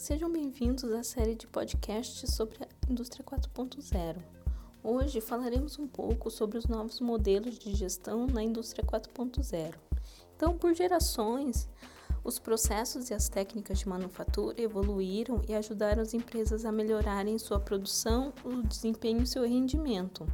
Sejam 0.00 0.32
bem-vindos 0.32 0.82
à 0.84 1.02
série 1.02 1.34
de 1.34 1.46
podcasts 1.46 2.34
sobre 2.34 2.56
a 2.64 2.90
indústria 2.90 3.22
4.0. 3.22 4.16
Hoje 4.82 5.20
falaremos 5.20 5.78
um 5.78 5.86
pouco 5.86 6.30
sobre 6.30 6.56
os 6.56 6.64
novos 6.64 7.02
modelos 7.02 7.58
de 7.58 7.74
gestão 7.74 8.26
na 8.26 8.42
indústria 8.42 8.82
4.0. 8.82 9.74
Então, 10.34 10.56
por 10.56 10.74
gerações, 10.74 11.68
os 12.24 12.38
processos 12.38 13.10
e 13.10 13.14
as 13.14 13.28
técnicas 13.28 13.80
de 13.80 13.88
manufatura 13.90 14.58
evoluíram 14.58 15.42
e 15.46 15.54
ajudaram 15.54 16.00
as 16.00 16.14
empresas 16.14 16.64
a 16.64 16.72
melhorarem 16.72 17.36
sua 17.38 17.60
produção, 17.60 18.32
o 18.42 18.62
desempenho 18.62 19.24
e 19.24 19.26
seu 19.26 19.46
rendimento. 19.46 20.26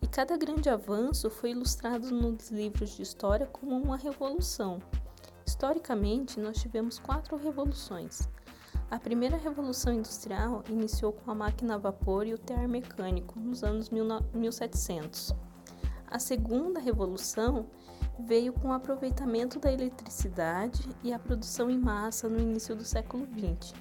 E 0.00 0.08
cada 0.08 0.34
grande 0.38 0.70
avanço 0.70 1.28
foi 1.28 1.50
ilustrado 1.50 2.10
nos 2.10 2.50
livros 2.50 2.96
de 2.96 3.02
história 3.02 3.44
como 3.44 3.76
uma 3.76 3.98
revolução. 3.98 4.80
Historicamente, 5.46 6.40
nós 6.40 6.56
tivemos 6.58 6.98
quatro 6.98 7.36
revoluções: 7.36 8.26
a 8.90 8.98
primeira 8.98 9.36
revolução 9.36 9.92
industrial 9.92 10.64
iniciou 10.68 11.12
com 11.12 11.30
a 11.30 11.34
máquina 11.34 11.76
a 11.76 11.78
vapor 11.78 12.26
e 12.26 12.34
o 12.34 12.38
tear 12.38 12.68
mecânico 12.68 13.38
nos 13.38 13.62
anos 13.62 13.88
1700. 13.88 15.32
A 16.08 16.18
segunda 16.18 16.80
revolução 16.80 17.66
veio 18.18 18.52
com 18.52 18.68
o 18.68 18.72
aproveitamento 18.72 19.60
da 19.60 19.72
eletricidade 19.72 20.88
e 21.04 21.12
a 21.12 21.20
produção 21.20 21.70
em 21.70 21.78
massa 21.78 22.28
no 22.28 22.40
início 22.40 22.74
do 22.74 22.84
século 22.84 23.28
XX. 23.28 23.72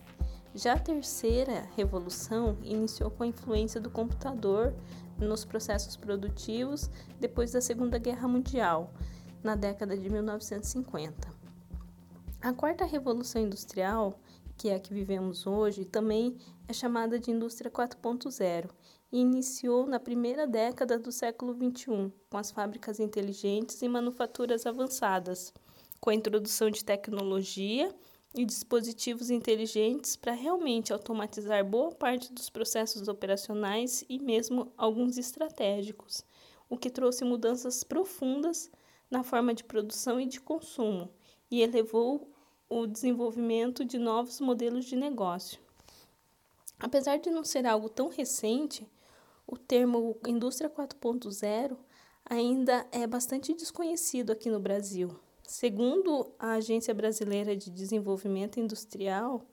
Já 0.54 0.74
a 0.74 0.80
terceira 0.80 1.68
revolução 1.76 2.56
iniciou 2.62 3.10
com 3.10 3.24
a 3.24 3.28
influência 3.28 3.82
do 3.82 3.90
computador 3.90 4.76
nos 5.18 5.44
processos 5.44 5.96
produtivos 5.98 6.88
depois 7.20 7.52
da 7.52 7.62
Segunda 7.62 7.98
Guerra 7.98 8.28
Mundial, 8.28 8.94
na 9.44 9.56
década 9.56 9.98
de 9.98 10.08
1950. 10.08 11.28
A 12.42 12.54
quarta 12.54 12.86
revolução 12.86 13.42
industrial 13.42 14.20
que 14.60 14.68
é 14.68 14.76
a 14.76 14.80
que 14.80 14.94
vivemos 14.94 15.48
hoje, 15.48 15.86
também 15.86 16.36
é 16.68 16.74
chamada 16.74 17.18
de 17.18 17.32
indústria 17.32 17.72
4.0 17.72 18.70
e 19.10 19.18
iniciou 19.18 19.88
na 19.88 20.02
primeira 20.02 20.46
década 20.46 21.00
do 21.00 21.14
século 21.14 21.54
XXI, 21.54 22.12
com 22.30 22.38
as 22.38 22.52
fábricas 22.52 23.00
inteligentes 23.00 23.82
e 23.82 23.88
manufaturas 23.88 24.66
avançadas, 24.66 25.54
com 26.02 26.10
a 26.10 26.14
introdução 26.14 26.70
de 26.70 26.84
tecnologia 26.84 27.96
e 28.36 28.44
dispositivos 28.44 29.30
inteligentes 29.30 30.18
para 30.18 30.34
realmente 30.34 30.92
automatizar 30.92 31.64
boa 31.64 31.96
parte 31.96 32.34
dos 32.34 32.50
processos 32.50 33.08
operacionais 33.08 34.04
e 34.10 34.20
mesmo 34.20 34.74
alguns 34.76 35.18
estratégicos, 35.18 36.26
o 36.70 36.78
que 36.78 36.90
trouxe 36.90 37.24
mudanças 37.24 37.82
profundas 37.86 38.70
na 39.10 39.24
forma 39.24 39.54
de 39.54 39.64
produção 39.64 40.20
e 40.20 40.26
de 40.26 40.42
consumo 40.42 41.10
e 41.50 41.62
elevou 41.62 42.30
o 42.70 42.86
desenvolvimento 42.86 43.84
de 43.84 43.98
novos 43.98 44.40
modelos 44.40 44.86
de 44.86 44.96
negócio. 44.96 45.60
Apesar 46.80 47.18
de 47.18 47.30
não 47.30 47.44
ser 47.44 47.66
algo 47.66 47.90
tão 47.90 48.08
recente, 48.08 48.88
o 49.46 49.58
termo 49.58 50.18
indústria 50.28 50.70
4.0 50.70 51.76
ainda 52.24 52.86
é 52.92 53.08
bastante 53.08 53.54
desconhecido 53.54 54.32
aqui 54.32 54.50
no 54.50 54.60
Brasil. 54.60 55.20
Segundo 55.44 56.32
a 56.38 56.54
Agência 56.54 56.94
Brasileira 56.94 57.56
de 57.58 57.72
Desenvolvimento 57.72 58.60
Industrial, 58.60 59.44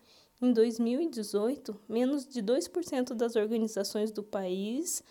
em 0.41 0.53
2018, 0.53 1.81
menos 1.89 2.27
de 2.27 2.43
2% 2.43 3.15
das 3.15 3.35
organizações 3.35 4.11
do 4.11 4.23
país 4.23 5.03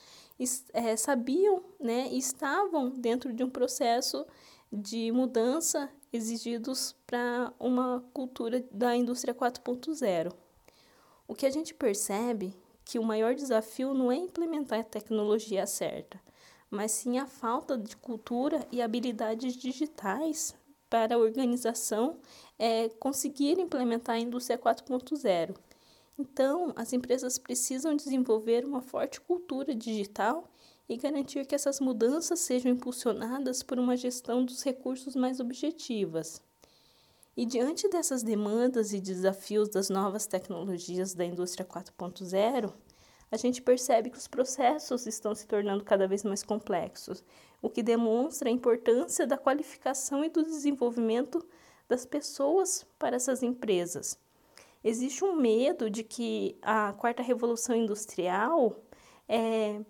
é, 0.73 0.95
sabiam 0.95 1.63
né, 1.79 2.07
estavam 2.09 2.91
dentro 2.91 3.33
de 3.33 3.43
um 3.43 3.49
processo 3.49 4.25
de 4.75 5.11
mudança 5.11 5.89
exigidos 6.11 6.95
para 7.07 7.53
uma 7.59 8.03
cultura 8.13 8.63
da 8.71 8.95
indústria 8.95 9.33
4.0. 9.33 10.33
O 11.27 11.33
que 11.33 11.45
a 11.45 11.49
gente 11.49 11.73
percebe 11.73 12.53
que 12.83 12.99
o 12.99 13.03
maior 13.03 13.33
desafio 13.33 13.93
não 13.93 14.11
é 14.11 14.15
implementar 14.15 14.79
a 14.79 14.83
tecnologia 14.83 15.65
certa, 15.65 16.19
mas 16.69 16.91
sim 16.91 17.17
a 17.17 17.25
falta 17.25 17.77
de 17.77 17.97
cultura 17.97 18.65
e 18.71 18.81
habilidades 18.81 19.55
digitais 19.55 20.55
para 20.89 21.15
a 21.15 21.17
organização 21.17 22.17
é, 22.59 22.89
conseguir 22.89 23.59
implementar 23.59 24.15
a 24.15 24.19
indústria 24.19 24.57
4.0. 24.57 25.55
Então, 26.17 26.71
as 26.75 26.93
empresas 26.93 27.37
precisam 27.37 27.95
desenvolver 27.95 28.63
uma 28.63 28.81
forte 28.81 29.19
cultura 29.19 29.75
digital 29.75 30.47
e 30.87 30.97
garantir 30.97 31.45
que 31.45 31.55
essas 31.55 31.79
mudanças 31.79 32.39
sejam 32.39 32.71
impulsionadas 32.71 33.63
por 33.63 33.79
uma 33.79 33.97
gestão 33.97 34.45
dos 34.45 34.63
recursos 34.63 35.15
mais 35.15 35.39
objetivas. 35.39 36.41
E 37.35 37.45
diante 37.45 37.89
dessas 37.89 38.23
demandas 38.23 38.93
e 38.93 39.01
desafios 39.01 39.67
das 39.69 39.89
novas 39.89 40.25
tecnologias 40.25 41.13
da 41.13 41.25
indústria 41.25 41.65
4.0, 41.65 42.71
a 43.31 43.37
gente 43.37 43.61
percebe 43.61 44.09
que 44.09 44.17
os 44.17 44.27
processos 44.27 45.05
estão 45.05 45.35
se 45.35 45.45
tornando 45.45 45.83
cada 45.83 46.07
vez 46.07 46.23
mais 46.23 46.43
complexos, 46.43 47.23
o 47.61 47.69
que 47.69 47.83
demonstra 47.83 48.47
a 48.47 48.51
importância 48.51 49.27
da 49.27 49.37
qualificação 49.37 50.23
e 50.23 50.29
do 50.29 50.43
desenvolvimento 50.43 51.45
das 51.89 52.05
pessoas 52.05 52.85
para 52.97 53.15
essas 53.15 53.43
empresas. 53.43 54.17
Existe 54.83 55.25
um 55.25 55.35
medo 55.35 55.89
de 55.89 56.03
que 56.03 56.55
a 56.61 56.93
quarta 56.93 57.23
revolução 57.23 57.75
industrial 57.75 58.75
é, 59.27 59.81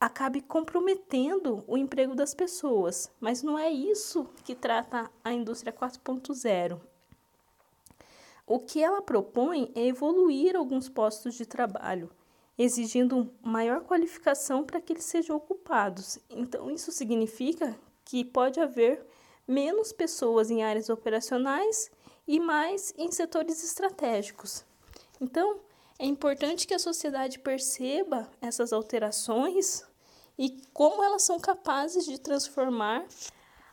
acabe 0.00 0.40
comprometendo 0.40 1.62
o 1.66 1.76
emprego 1.76 2.14
das 2.14 2.32
pessoas, 2.32 3.12
mas 3.20 3.42
não 3.42 3.58
é 3.58 3.70
isso 3.70 4.26
que 4.44 4.54
trata 4.54 5.10
a 5.22 5.30
indústria 5.30 5.72
4.0. 5.72 6.80
O 8.46 8.58
que 8.58 8.82
ela 8.82 9.02
propõe 9.02 9.70
é 9.74 9.86
evoluir 9.86 10.56
alguns 10.56 10.88
postos 10.88 11.34
de 11.34 11.44
trabalho, 11.44 12.10
exigindo 12.58 13.30
maior 13.42 13.82
qualificação 13.82 14.64
para 14.64 14.80
que 14.80 14.94
eles 14.94 15.04
sejam 15.04 15.36
ocupados. 15.36 16.18
Então, 16.30 16.70
isso 16.70 16.90
significa 16.90 17.78
que 18.04 18.24
pode 18.24 18.58
haver 18.58 19.06
menos 19.46 19.92
pessoas 19.92 20.50
em 20.50 20.62
áreas 20.62 20.88
operacionais 20.88 21.90
e 22.26 22.40
mais 22.40 22.94
em 22.96 23.12
setores 23.12 23.62
estratégicos. 23.62 24.64
Então, 25.20 25.60
é 25.98 26.06
importante 26.06 26.66
que 26.66 26.72
a 26.74 26.78
sociedade 26.78 27.38
perceba 27.38 28.30
essas 28.40 28.72
alterações 28.72 29.84
e 30.40 30.48
como 30.72 31.04
elas 31.04 31.20
são 31.20 31.38
capazes 31.38 32.06
de 32.06 32.18
transformar 32.18 33.06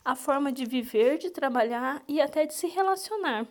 a 0.03 0.15
forma 0.15 0.51
de 0.51 0.65
viver, 0.65 1.17
de 1.17 1.29
trabalhar 1.29 2.03
e 2.09 2.19
até 2.19 2.45
de 2.45 2.53
se 2.53 2.67
relacionar. 2.67 3.47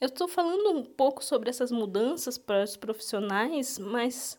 Eu 0.00 0.08
estou 0.08 0.26
falando 0.26 0.72
um 0.72 0.84
pouco 0.84 1.24
sobre 1.24 1.48
essas 1.48 1.70
mudanças 1.70 2.36
para 2.36 2.64
os 2.64 2.76
profissionais, 2.76 3.78
mas 3.78 4.36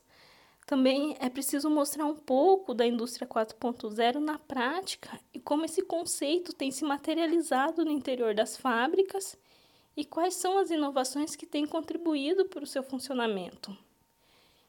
também 0.65 1.15
é 1.21 1.29
preciso 1.29 1.69
mostrar 1.69 2.05
um 2.05 2.17
pouco 2.17 2.73
da 2.73 2.85
indústria 2.85 3.25
4.0 3.25 4.15
na 4.15 4.37
prática 4.37 5.17
e 5.33 5.39
como 5.39 5.63
esse 5.63 5.83
conceito 5.83 6.51
tem 6.51 6.69
se 6.69 6.83
materializado 6.83 7.85
no 7.85 7.91
interior 7.91 8.35
das 8.35 8.57
fábricas 8.57 9.37
e 9.95 10.03
quais 10.03 10.33
são 10.33 10.57
as 10.57 10.69
inovações 10.69 11.33
que 11.33 11.45
têm 11.45 11.65
contribuído 11.65 12.43
para 12.43 12.65
o 12.65 12.67
seu 12.67 12.83
funcionamento. 12.83 13.75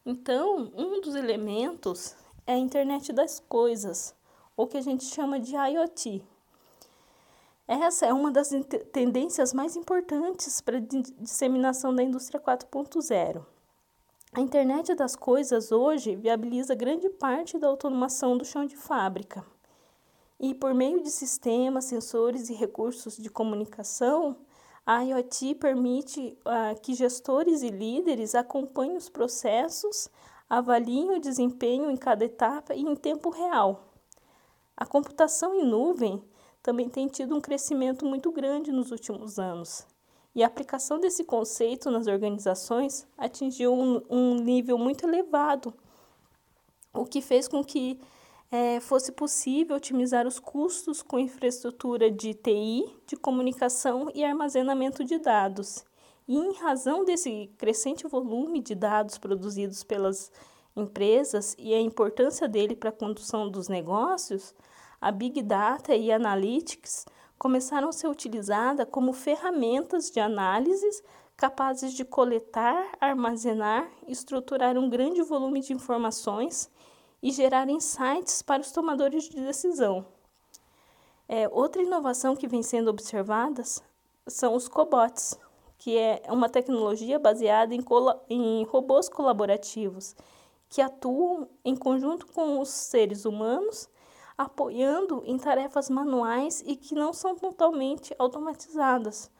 Então, 0.04 0.70
um 0.76 1.00
dos 1.00 1.16
elementos 1.16 2.14
é 2.46 2.54
a 2.54 2.58
internet 2.58 3.12
das 3.12 3.40
coisas, 3.40 4.14
ou 4.56 4.66
que 4.66 4.76
a 4.76 4.80
gente 4.80 5.04
chama 5.04 5.40
de 5.40 5.54
IoT. 5.56 6.22
Essa 7.66 8.06
é 8.06 8.12
uma 8.12 8.30
das 8.30 8.50
tendências 8.92 9.52
mais 9.52 9.74
importantes 9.74 10.60
para 10.60 10.76
a 10.78 10.80
disseminação 10.80 11.92
da 11.92 12.02
indústria 12.02 12.40
4.0. 12.40 13.44
A 14.32 14.40
internet 14.40 14.94
das 14.94 15.16
coisas 15.16 15.72
hoje 15.72 16.14
viabiliza 16.14 16.74
grande 16.74 17.08
parte 17.10 17.58
da 17.58 17.66
automação 17.66 18.36
do 18.36 18.44
chão 18.44 18.64
de 18.64 18.76
fábrica. 18.76 19.44
E 20.38 20.54
por 20.54 20.74
meio 20.74 21.02
de 21.02 21.10
sistemas, 21.10 21.86
sensores 21.86 22.50
e 22.50 22.54
recursos 22.54 23.16
de 23.16 23.30
comunicação, 23.30 24.36
a 24.84 25.02
IoT 25.02 25.56
permite 25.56 26.38
uh, 26.44 26.80
que 26.80 26.94
gestores 26.94 27.62
e 27.62 27.70
líderes 27.70 28.34
acompanhem 28.34 28.96
os 28.96 29.08
processos, 29.08 30.08
avaliem 30.48 31.10
o 31.10 31.20
desempenho 31.20 31.90
em 31.90 31.96
cada 31.96 32.24
etapa 32.24 32.74
e 32.74 32.82
em 32.82 32.94
tempo 32.94 33.30
real. 33.30 33.92
A 34.76 34.86
computação 34.86 35.54
em 35.54 35.66
nuvem 35.66 36.22
também 36.62 36.88
tem 36.88 37.08
tido 37.08 37.34
um 37.34 37.40
crescimento 37.40 38.04
muito 38.04 38.30
grande 38.30 38.72
nos 38.72 38.90
últimos 38.90 39.38
anos, 39.38 39.86
e 40.34 40.42
a 40.42 40.46
aplicação 40.46 40.98
desse 41.00 41.24
conceito 41.24 41.90
nas 41.90 42.06
organizações 42.06 43.06
atingiu 43.16 43.72
um, 43.72 44.02
um 44.10 44.34
nível 44.34 44.76
muito 44.76 45.06
elevado, 45.06 45.72
o 46.92 47.04
que 47.04 47.20
fez 47.20 47.48
com 47.48 47.64
que 47.64 47.98
é, 48.50 48.80
fosse 48.80 49.12
possível 49.12 49.76
otimizar 49.76 50.26
os 50.26 50.38
custos 50.38 51.02
com 51.02 51.18
infraestrutura 51.18 52.10
de 52.10 52.34
TI, 52.34 52.84
de 53.06 53.16
comunicação 53.16 54.10
e 54.14 54.24
armazenamento 54.24 55.04
de 55.04 55.18
dados 55.18 55.84
e 56.28 56.36
em 56.36 56.54
razão 56.54 57.04
desse 57.04 57.50
crescente 57.56 58.06
volume 58.06 58.60
de 58.60 58.74
dados 58.74 59.18
produzidos 59.18 59.82
pelas 59.82 60.30
empresas 60.74 61.54
e 61.58 61.72
a 61.72 61.80
importância 61.80 62.48
dele 62.48 62.76
para 62.76 62.90
a 62.90 62.92
condução 62.92 63.48
dos 63.48 63.68
negócios, 63.68 64.54
a 65.00 65.10
Big 65.10 65.42
Data 65.42 65.94
e 65.94 66.10
Analytics 66.10 67.06
começaram 67.38 67.88
a 67.88 67.92
ser 67.92 68.08
utilizadas 68.08 68.86
como 68.90 69.12
ferramentas 69.12 70.10
de 70.10 70.20
análises 70.20 71.02
capazes 71.36 71.92
de 71.92 72.04
coletar, 72.04 72.92
armazenar, 72.98 73.90
estruturar 74.08 74.78
um 74.78 74.88
grande 74.88 75.22
volume 75.22 75.60
de 75.60 75.72
informações 75.72 76.70
e 77.22 77.30
gerar 77.30 77.68
insights 77.68 78.40
para 78.40 78.62
os 78.62 78.72
tomadores 78.72 79.28
de 79.28 79.40
decisão. 79.40 80.06
É, 81.28 81.48
outra 81.48 81.82
inovação 81.82 82.34
que 82.34 82.48
vem 82.48 82.62
sendo 82.62 82.88
observada 82.88 83.62
são 84.26 84.54
os 84.54 84.68
cobots, 84.68 85.38
que 85.86 85.96
é 85.96 86.20
uma 86.30 86.48
tecnologia 86.48 87.16
baseada 87.16 87.72
em, 87.72 87.84
em 88.28 88.64
robôs 88.64 89.08
colaborativos 89.08 90.16
que 90.68 90.82
atuam 90.82 91.48
em 91.64 91.76
conjunto 91.76 92.26
com 92.26 92.58
os 92.58 92.70
seres 92.70 93.24
humanos, 93.24 93.88
apoiando 94.36 95.22
em 95.24 95.38
tarefas 95.38 95.88
manuais 95.88 96.60
e 96.66 96.74
que 96.74 96.96
não 96.96 97.12
são 97.12 97.36
totalmente 97.36 98.12
automatizadas. 98.18 99.30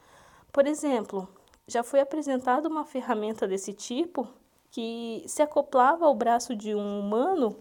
Por 0.52 0.68
exemplo, 0.68 1.28
já 1.66 1.82
foi 1.82 1.98
apresentada 1.98 2.68
uma 2.68 2.84
ferramenta 2.84 3.48
desse 3.48 3.72
tipo 3.72 4.28
que 4.70 5.24
se 5.26 5.42
acoplava 5.42 6.06
ao 6.06 6.14
braço 6.14 6.54
de 6.54 6.76
um 6.76 7.00
humano 7.00 7.56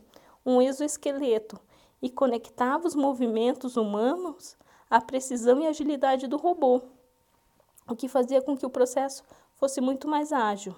um 0.45 0.61
exoesqueleto 0.61 1.59
e 2.03 2.07
conectava 2.07 2.85
os 2.85 2.93
movimentos 2.93 3.77
humanos 3.77 4.55
à 4.87 5.01
precisão 5.01 5.59
e 5.59 5.65
agilidade 5.65 6.27
do 6.27 6.37
robô, 6.37 6.83
o 7.87 7.95
que 7.95 8.07
fazia 8.07 8.41
com 8.41 8.57
que 8.57 8.65
o 8.65 8.69
processo 8.69 9.23
fosse 9.55 9.79
muito 9.79 10.07
mais 10.07 10.31
ágil. 10.31 10.75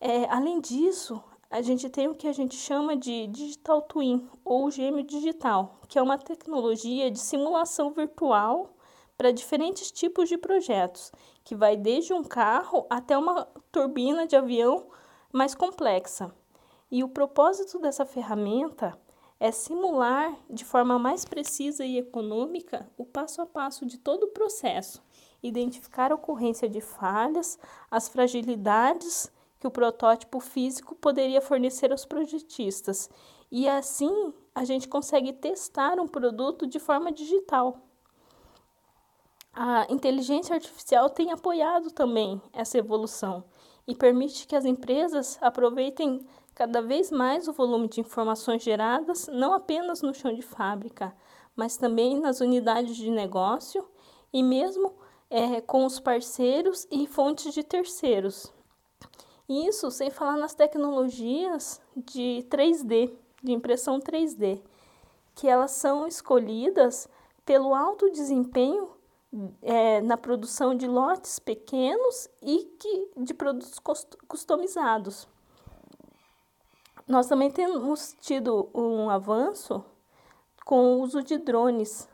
É, 0.00 0.24
além 0.30 0.60
disso, 0.60 1.22
a 1.50 1.60
gente 1.60 1.90
tem 1.90 2.08
o 2.08 2.14
que 2.14 2.28
a 2.28 2.32
gente 2.32 2.56
chama 2.56 2.96
de 2.96 3.26
digital 3.26 3.82
twin 3.82 4.28
ou 4.44 4.70
gêmeo 4.70 5.02
digital, 5.02 5.80
que 5.88 5.98
é 5.98 6.02
uma 6.02 6.16
tecnologia 6.16 7.10
de 7.10 7.18
simulação 7.18 7.90
virtual 7.90 8.70
para 9.18 9.32
diferentes 9.32 9.90
tipos 9.90 10.28
de 10.28 10.38
projetos, 10.38 11.12
que 11.44 11.54
vai 11.54 11.76
desde 11.76 12.14
um 12.14 12.24
carro 12.24 12.86
até 12.88 13.18
uma 13.18 13.44
turbina 13.70 14.26
de 14.26 14.36
avião 14.36 14.86
mais 15.32 15.54
complexa. 15.54 16.34
E 16.90 17.04
o 17.04 17.08
propósito 17.08 17.78
dessa 17.78 18.06
ferramenta 18.06 18.98
é 19.38 19.50
simular 19.50 20.36
de 20.48 20.64
forma 20.64 20.98
mais 20.98 21.24
precisa 21.24 21.84
e 21.84 21.98
econômica 21.98 22.90
o 22.96 23.04
passo 23.04 23.42
a 23.42 23.46
passo 23.46 23.84
de 23.84 23.98
todo 23.98 24.24
o 24.24 24.30
processo, 24.30 25.02
identificar 25.42 26.12
a 26.12 26.14
ocorrência 26.14 26.68
de 26.68 26.80
falhas, 26.80 27.58
as 27.90 28.08
fragilidades 28.08 29.32
que 29.58 29.66
o 29.66 29.70
protótipo 29.70 30.40
físico 30.40 30.94
poderia 30.94 31.40
fornecer 31.40 31.92
aos 31.92 32.04
projetistas. 32.04 33.10
E 33.50 33.68
assim 33.68 34.32
a 34.54 34.64
gente 34.64 34.88
consegue 34.88 35.32
testar 35.32 36.00
um 36.00 36.08
produto 36.08 36.66
de 36.66 36.78
forma 36.78 37.12
digital. 37.12 37.78
A 39.52 39.86
inteligência 39.90 40.54
artificial 40.54 41.10
tem 41.10 41.32
apoiado 41.32 41.90
também 41.90 42.40
essa 42.52 42.78
evolução 42.78 43.44
e 43.86 43.94
permite 43.94 44.46
que 44.46 44.54
as 44.54 44.64
empresas 44.64 45.38
aproveitem 45.42 46.24
cada 46.54 46.80
vez 46.80 47.10
mais 47.10 47.48
o 47.48 47.52
volume 47.52 47.88
de 47.88 48.00
informações 48.00 48.62
geradas, 48.62 49.28
não 49.32 49.52
apenas 49.52 50.02
no 50.02 50.14
chão 50.14 50.32
de 50.32 50.42
fábrica, 50.42 51.14
mas 51.56 51.76
também 51.76 52.20
nas 52.20 52.40
unidades 52.40 52.96
de 52.96 53.10
negócio 53.10 53.86
e 54.32 54.42
mesmo 54.42 54.94
é, 55.30 55.60
com 55.60 55.86
os 55.86 56.00
parceiros 56.00 56.86
e 56.90 57.06
fontes 57.06 57.54
de 57.54 57.62
terceiros. 57.62 58.52
Isso 59.48 59.90
sem 59.90 60.10
falar 60.10 60.36
nas 60.36 60.54
tecnologias 60.54 61.80
de 61.96 62.44
3D, 62.50 63.12
de 63.42 63.52
impressão 63.52 63.98
3D, 63.98 64.62
que 65.34 65.48
elas 65.48 65.70
são 65.72 66.06
escolhidas 66.06 67.08
pelo 67.44 67.74
alto 67.74 68.10
desempenho 68.10 68.90
é, 69.62 70.00
na 70.00 70.16
produção 70.16 70.74
de 70.74 70.86
lotes 70.86 71.38
pequenos 71.38 72.28
e 72.42 72.64
que, 72.78 73.10
de 73.16 73.32
produtos 73.32 73.78
customizados. 74.26 75.28
Nós 77.06 77.26
também 77.26 77.50
temos 77.50 78.16
tido 78.20 78.68
um 78.74 79.10
avanço 79.10 79.84
com 80.64 80.94
o 80.94 81.00
uso 81.00 81.22
de 81.22 81.38
drones, 81.38 82.08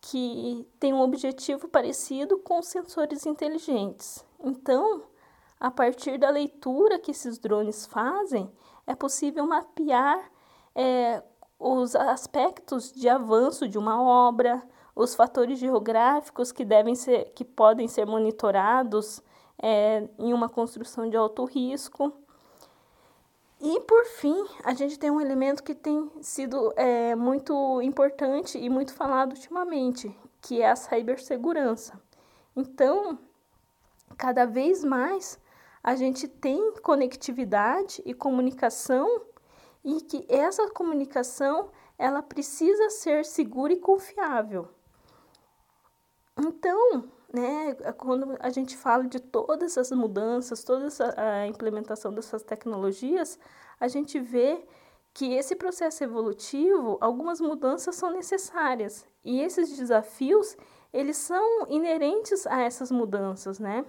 que 0.00 0.66
tem 0.78 0.92
um 0.92 1.00
objetivo 1.00 1.68
parecido 1.68 2.38
com 2.38 2.62
sensores 2.62 3.26
inteligentes. 3.26 4.24
Então, 4.38 5.02
a 5.58 5.70
partir 5.70 6.18
da 6.18 6.30
leitura 6.30 6.98
que 6.98 7.10
esses 7.10 7.38
drones 7.38 7.86
fazem, 7.86 8.50
é 8.86 8.94
possível 8.94 9.46
mapear 9.46 10.30
é, 10.74 11.22
os 11.58 11.96
aspectos 11.96 12.92
de 12.92 13.08
avanço 13.08 13.66
de 13.66 13.78
uma 13.78 14.00
obra, 14.02 14.62
os 14.94 15.14
fatores 15.14 15.58
geográficos 15.58 16.52
que 16.52 16.64
devem 16.64 16.94
ser, 16.94 17.32
que 17.34 17.44
podem 17.44 17.88
ser 17.88 18.06
monitorados 18.06 19.22
é, 19.60 20.08
em 20.18 20.32
uma 20.32 20.48
construção 20.48 21.08
de 21.08 21.16
alto 21.16 21.44
risco. 21.44 22.12
E 23.60 23.80
por 23.80 24.04
fim, 24.04 24.46
a 24.62 24.74
gente 24.74 24.98
tem 24.98 25.10
um 25.10 25.20
elemento 25.20 25.62
que 25.62 25.74
tem 25.74 26.10
sido 26.20 26.72
é, 26.76 27.14
muito 27.14 27.80
importante 27.80 28.58
e 28.58 28.68
muito 28.68 28.92
falado 28.92 29.32
ultimamente, 29.32 30.14
que 30.42 30.60
é 30.60 30.70
a 30.70 30.76
cibersegurança. 30.76 32.00
Então, 32.54 33.18
cada 34.16 34.44
vez 34.44 34.84
mais 34.84 35.38
a 35.82 35.94
gente 35.94 36.28
tem 36.28 36.74
conectividade 36.82 38.02
e 38.04 38.12
comunicação 38.12 39.22
e 39.84 40.00
que 40.02 40.26
essa 40.28 40.68
comunicação 40.70 41.70
ela 41.96 42.22
precisa 42.22 42.90
ser 42.90 43.24
segura 43.24 43.72
e 43.72 43.80
confiável. 43.80 44.68
Então, 46.36 47.10
né, 47.32 47.74
quando 47.96 48.36
a 48.40 48.50
gente 48.50 48.76
fala 48.76 49.04
de 49.04 49.20
todas 49.20 49.76
essas 49.76 49.96
mudanças, 49.96 50.64
toda 50.64 50.86
essa, 50.86 51.14
a 51.16 51.46
implementação 51.46 52.12
dessas 52.12 52.42
tecnologias, 52.42 53.38
a 53.80 53.88
gente 53.88 54.18
vê 54.18 54.64
que 55.12 55.34
esse 55.34 55.56
processo 55.56 56.04
evolutivo, 56.04 56.98
algumas 57.00 57.40
mudanças 57.40 57.96
são 57.96 58.10
necessárias 58.10 59.06
e 59.24 59.40
esses 59.40 59.76
desafios, 59.76 60.56
eles 60.92 61.16
são 61.16 61.66
inerentes 61.68 62.46
a 62.46 62.62
essas 62.62 62.90
mudanças, 62.90 63.58
né? 63.58 63.84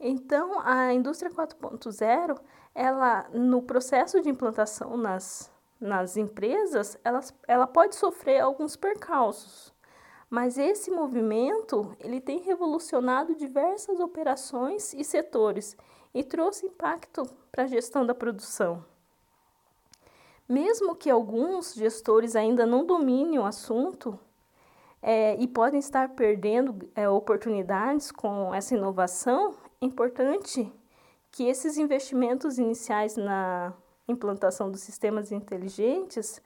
Então, 0.00 0.60
a 0.64 0.92
indústria 0.92 1.30
4.0, 1.30 2.38
ela 2.74 3.28
no 3.32 3.62
processo 3.62 4.20
de 4.20 4.28
implantação 4.28 4.96
nas, 4.96 5.50
nas 5.80 6.16
empresas, 6.16 6.98
ela, 7.02 7.20
ela 7.46 7.66
pode 7.66 7.96
sofrer 7.96 8.40
alguns 8.40 8.76
percalços. 8.76 9.72
Mas 10.30 10.58
esse 10.58 10.90
movimento, 10.90 11.96
ele 12.00 12.20
tem 12.20 12.40
revolucionado 12.40 13.34
diversas 13.34 13.98
operações 13.98 14.92
e 14.92 15.02
setores 15.02 15.76
e 16.14 16.22
trouxe 16.22 16.66
impacto 16.66 17.22
para 17.50 17.64
a 17.64 17.66
gestão 17.66 18.04
da 18.04 18.14
produção. 18.14 18.84
Mesmo 20.46 20.94
que 20.94 21.10
alguns 21.10 21.74
gestores 21.74 22.36
ainda 22.36 22.66
não 22.66 22.84
dominem 22.84 23.38
o 23.38 23.44
assunto 23.44 24.18
é, 25.00 25.36
e 25.36 25.46
podem 25.46 25.78
estar 25.78 26.10
perdendo 26.10 26.88
é, 26.94 27.08
oportunidades 27.08 28.10
com 28.10 28.54
essa 28.54 28.74
inovação, 28.74 29.54
é 29.80 29.84
importante 29.86 30.70
que 31.30 31.44
esses 31.44 31.78
investimentos 31.78 32.58
iniciais 32.58 33.16
na 33.16 33.72
implantação 34.08 34.70
dos 34.70 34.80
sistemas 34.80 35.30
inteligentes 35.30 36.42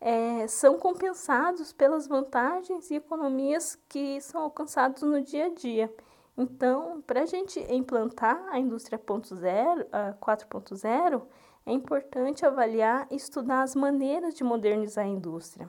é, 0.00 0.46
são 0.48 0.78
compensados 0.78 1.72
pelas 1.72 2.06
vantagens 2.06 2.90
e 2.90 2.94
economias 2.94 3.78
que 3.88 4.20
são 4.20 4.42
alcançados 4.42 5.02
no 5.02 5.20
dia 5.20 5.46
a 5.46 5.48
dia. 5.50 5.92
Então, 6.36 7.02
para 7.02 7.22
a 7.22 7.26
gente 7.26 7.60
implantar 7.70 8.48
a 8.50 8.58
indústria 8.58 8.98
4.0, 8.98 11.22
é 11.66 11.72
importante 11.72 12.46
avaliar 12.46 13.06
e 13.10 13.16
estudar 13.16 13.62
as 13.62 13.74
maneiras 13.74 14.34
de 14.34 14.42
modernizar 14.42 15.04
a 15.04 15.08
indústria. 15.08 15.68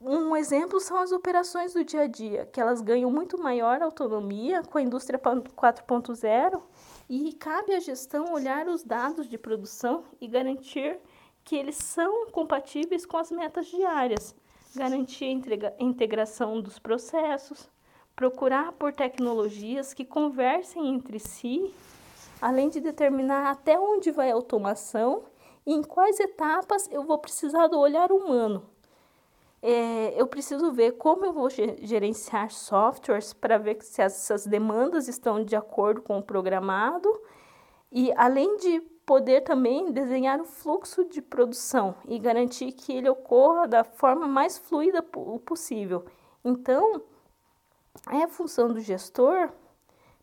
Um 0.00 0.34
exemplo 0.34 0.80
são 0.80 0.96
as 0.96 1.12
operações 1.12 1.74
do 1.74 1.84
dia 1.84 2.02
a 2.02 2.06
dia, 2.06 2.46
que 2.46 2.58
elas 2.58 2.80
ganham 2.80 3.10
muito 3.10 3.36
maior 3.36 3.82
autonomia 3.82 4.62
com 4.62 4.78
a 4.78 4.82
indústria 4.82 5.18
4.0 5.18 6.62
e 7.06 7.34
cabe 7.34 7.74
à 7.74 7.80
gestão 7.80 8.32
olhar 8.32 8.66
os 8.66 8.82
dados 8.82 9.28
de 9.28 9.36
produção 9.36 10.04
e 10.18 10.26
garantir 10.26 10.98
que 11.50 11.56
eles 11.56 11.74
são 11.74 12.26
compatíveis 12.26 13.04
com 13.04 13.16
as 13.16 13.32
metas 13.32 13.66
diárias, 13.66 14.36
garantir 14.72 15.24
a 15.26 15.82
integração 15.82 16.60
dos 16.60 16.78
processos, 16.78 17.68
procurar 18.14 18.70
por 18.70 18.92
tecnologias 18.92 19.92
que 19.92 20.04
conversem 20.04 20.86
entre 20.86 21.18
si, 21.18 21.74
além 22.40 22.68
de 22.68 22.78
determinar 22.78 23.50
até 23.50 23.76
onde 23.76 24.12
vai 24.12 24.30
a 24.30 24.34
automação 24.34 25.24
e 25.66 25.74
em 25.74 25.82
quais 25.82 26.20
etapas 26.20 26.88
eu 26.88 27.02
vou 27.02 27.18
precisar 27.18 27.66
do 27.66 27.80
olhar 27.80 28.12
humano. 28.12 28.70
É, 29.60 30.14
eu 30.16 30.28
preciso 30.28 30.70
ver 30.70 30.92
como 30.92 31.26
eu 31.26 31.32
vou 31.32 31.48
gerenciar 31.50 32.52
softwares 32.52 33.32
para 33.32 33.58
ver 33.58 33.82
se 33.82 34.00
essas 34.00 34.46
demandas 34.46 35.08
estão 35.08 35.44
de 35.44 35.56
acordo 35.56 36.00
com 36.00 36.16
o 36.16 36.22
programado 36.22 37.10
e 37.90 38.12
além 38.12 38.56
de 38.58 38.99
poder 39.10 39.40
também 39.40 39.90
desenhar 39.90 40.40
o 40.40 40.44
fluxo 40.44 41.04
de 41.04 41.20
produção 41.20 41.96
e 42.06 42.16
garantir 42.16 42.70
que 42.70 42.92
ele 42.92 43.08
ocorra 43.08 43.66
da 43.66 43.82
forma 43.82 44.28
mais 44.28 44.56
fluida 44.56 45.02
possível. 45.44 46.04
Então, 46.44 47.02
é 48.08 48.22
a 48.22 48.28
função 48.28 48.68
do 48.68 48.78
gestor 48.78 49.50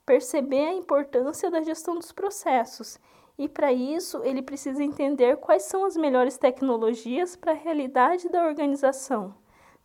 perceber 0.06 0.68
a 0.68 0.74
importância 0.74 1.52
da 1.52 1.62
gestão 1.62 1.96
dos 1.96 2.14
processos. 2.14 2.98
E 3.38 3.50
para 3.50 3.74
isso, 3.74 4.24
ele 4.24 4.42
precisa 4.42 4.82
entender 4.82 5.36
quais 5.36 5.64
são 5.64 5.84
as 5.84 5.98
melhores 5.98 6.38
tecnologias 6.38 7.36
para 7.36 7.52
a 7.52 7.56
realidade 7.56 8.30
da 8.30 8.46
organização. 8.48 9.36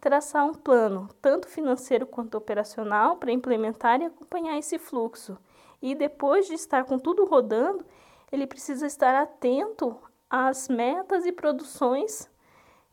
Traçar 0.00 0.46
um 0.46 0.54
plano, 0.54 1.08
tanto 1.20 1.48
financeiro 1.48 2.06
quanto 2.06 2.38
operacional, 2.38 3.16
para 3.16 3.32
implementar 3.32 4.00
e 4.00 4.04
acompanhar 4.04 4.56
esse 4.56 4.78
fluxo. 4.78 5.36
E 5.82 5.92
depois 5.92 6.46
de 6.46 6.54
estar 6.54 6.84
com 6.84 7.00
tudo 7.00 7.24
rodando, 7.24 7.84
ele 8.32 8.46
precisa 8.46 8.86
estar 8.86 9.14
atento 9.14 9.96
às 10.28 10.68
metas 10.68 11.26
e 11.26 11.32
produções 11.32 12.30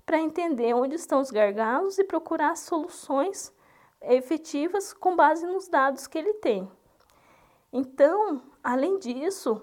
para 0.05 0.19
entender 0.19 0.74
onde 0.74 0.96
estão 0.96 1.22
os 1.22 1.31
gargalos 1.31 1.98
e 1.98 2.03
procurar 2.03 2.58
soluções 2.58 3.53
efetivas 4.01 4.93
com 4.93 5.15
base 5.15 5.46
nos 5.46 5.67
dados 5.67 6.08
que 6.08 6.17
ele 6.17 6.34
tem. 6.36 6.69
Então, 7.72 8.41
além 8.63 9.00
disso, 9.00 9.62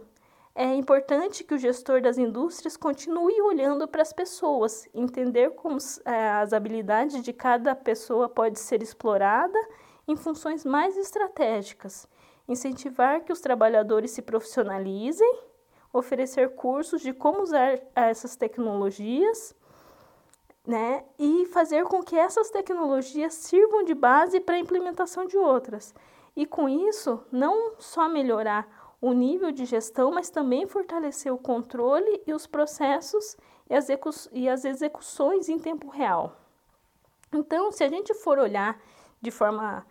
é 0.54 0.74
importante 0.74 1.44
que 1.44 1.54
o 1.54 1.58
gestor 1.58 2.00
das 2.00 2.16
indústrias 2.16 2.78
continue 2.78 3.42
olhando 3.42 3.86
para 3.86 4.00
as 4.00 4.12
pessoas, 4.12 4.88
entender 4.94 5.50
como 5.50 5.76
é, 6.04 6.30
as 6.30 6.54
habilidades 6.54 7.22
de 7.22 7.32
cada 7.32 7.74
pessoa 7.74 8.26
pode 8.26 8.58
ser 8.58 8.82
explorada 8.82 9.58
em 10.08 10.16
funções 10.16 10.64
mais 10.64 10.96
estratégicas, 10.96 12.08
incentivar 12.48 13.22
que 13.22 13.32
os 13.32 13.40
trabalhadores 13.40 14.12
se 14.12 14.22
profissionalizem, 14.22 15.40
oferecer 15.96 16.54
cursos 16.54 17.00
de 17.00 17.12
como 17.12 17.42
usar 17.42 17.80
essas 17.94 18.36
tecnologias 18.36 19.54
né? 20.66 21.04
E 21.18 21.46
fazer 21.46 21.84
com 21.84 22.02
que 22.02 22.18
essas 22.18 22.50
tecnologias 22.50 23.34
sirvam 23.34 23.84
de 23.84 23.94
base 23.94 24.40
para 24.40 24.56
a 24.56 24.58
implementação 24.58 25.24
de 25.24 25.38
outras. 25.38 25.94
E 26.34 26.44
com 26.44 26.68
isso, 26.68 27.22
não 27.30 27.74
só 27.78 28.08
melhorar 28.08 28.96
o 29.00 29.12
nível 29.12 29.52
de 29.52 29.64
gestão, 29.64 30.10
mas 30.10 30.28
também 30.28 30.66
fortalecer 30.66 31.32
o 31.32 31.38
controle 31.38 32.22
e 32.26 32.32
os 32.32 32.46
processos 32.46 33.36
e 33.70 33.74
as, 33.74 33.88
e 34.32 34.48
as 34.48 34.64
execuções 34.64 35.48
em 35.48 35.58
tempo 35.58 35.88
real. 35.88 36.36
Então, 37.32 37.70
se 37.70 37.84
a 37.84 37.88
gente 37.88 38.12
for 38.14 38.38
olhar 38.38 38.80
de 39.20 39.30
forma 39.30 39.86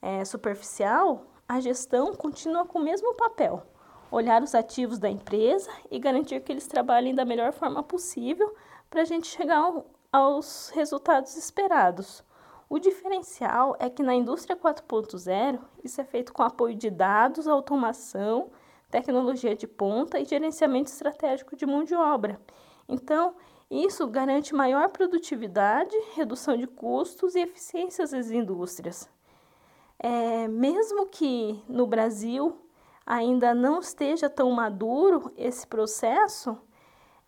é, 0.00 0.24
superficial, 0.24 1.26
a 1.48 1.58
gestão 1.60 2.14
continua 2.14 2.64
com 2.64 2.78
o 2.78 2.82
mesmo 2.82 3.14
papel: 3.14 3.62
olhar 4.10 4.42
os 4.42 4.54
ativos 4.54 4.98
da 4.98 5.08
empresa 5.08 5.70
e 5.90 5.98
garantir 5.98 6.40
que 6.40 6.52
eles 6.52 6.66
trabalhem 6.66 7.14
da 7.14 7.24
melhor 7.24 7.52
forma 7.52 7.82
possível 7.82 8.54
para 8.88 9.02
a 9.02 9.04
gente 9.04 9.28
chegar 9.28 9.72
aos 10.12 10.70
resultados 10.74 11.36
esperados. 11.36 12.24
O 12.68 12.78
diferencial 12.78 13.76
é 13.78 13.90
que 13.90 14.02
na 14.02 14.14
indústria 14.14 14.56
4.0 14.56 15.60
isso 15.82 16.00
é 16.00 16.04
feito 16.04 16.32
com 16.32 16.42
apoio 16.42 16.74
de 16.74 16.90
dados, 16.90 17.48
automação, 17.48 18.50
tecnologia 18.90 19.56
de 19.56 19.66
ponta 19.66 20.18
e 20.18 20.24
gerenciamento 20.24 20.90
estratégico 20.90 21.56
de 21.56 21.66
mão 21.66 21.84
de 21.84 21.94
obra. 21.94 22.40
Então, 22.88 23.34
isso 23.70 24.06
garante 24.08 24.54
maior 24.54 24.88
produtividade, 24.88 25.96
redução 26.14 26.56
de 26.56 26.66
custos 26.66 27.36
e 27.36 27.40
eficiências 27.40 28.10
das 28.10 28.30
indústrias. 28.30 29.08
É, 29.98 30.48
mesmo 30.48 31.06
que 31.06 31.62
no 31.68 31.86
Brasil 31.86 32.56
ainda 33.10 33.52
não 33.52 33.80
esteja 33.80 34.30
tão 34.30 34.52
maduro 34.52 35.32
esse 35.36 35.66
processo, 35.66 36.56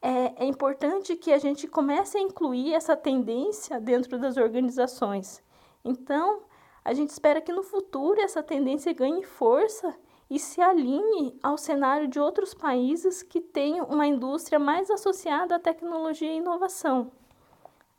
é, 0.01 0.45
é 0.45 0.47
importante 0.47 1.17
que 1.17 1.33
a 1.33 1.39
gente 1.39 1.67
comece 1.67 2.17
a 2.17 2.21
incluir 2.21 2.73
essa 2.73 2.97
tendência 2.97 3.81
dentro 3.81 4.17
das 4.17 4.37
organizações. 4.37 5.43
Então, 5.85 6.43
a 6.85 6.95
gente 6.95 7.11
espera 7.11 7.41
que 7.41 7.53
no 7.53 7.65
futuro 7.65 8.21
essa 8.21 8.45
tendência 8.45 8.93
ganhe 8.93 9.25
força 9.25 9.93
e 10.31 10.39
se 10.39 10.61
alinhe 10.61 11.37
ao 11.43 11.59
cenário 11.59 12.07
de 12.07 12.21
outros 12.21 12.55
países 12.55 13.21
que 13.25 13.41
têm 13.41 13.81
uma 13.81 14.07
indústria 14.07 14.61
mais 14.61 14.89
associada 14.89 15.57
à 15.57 15.59
tecnologia 15.59 16.33
e 16.33 16.37
inovação. 16.37 17.11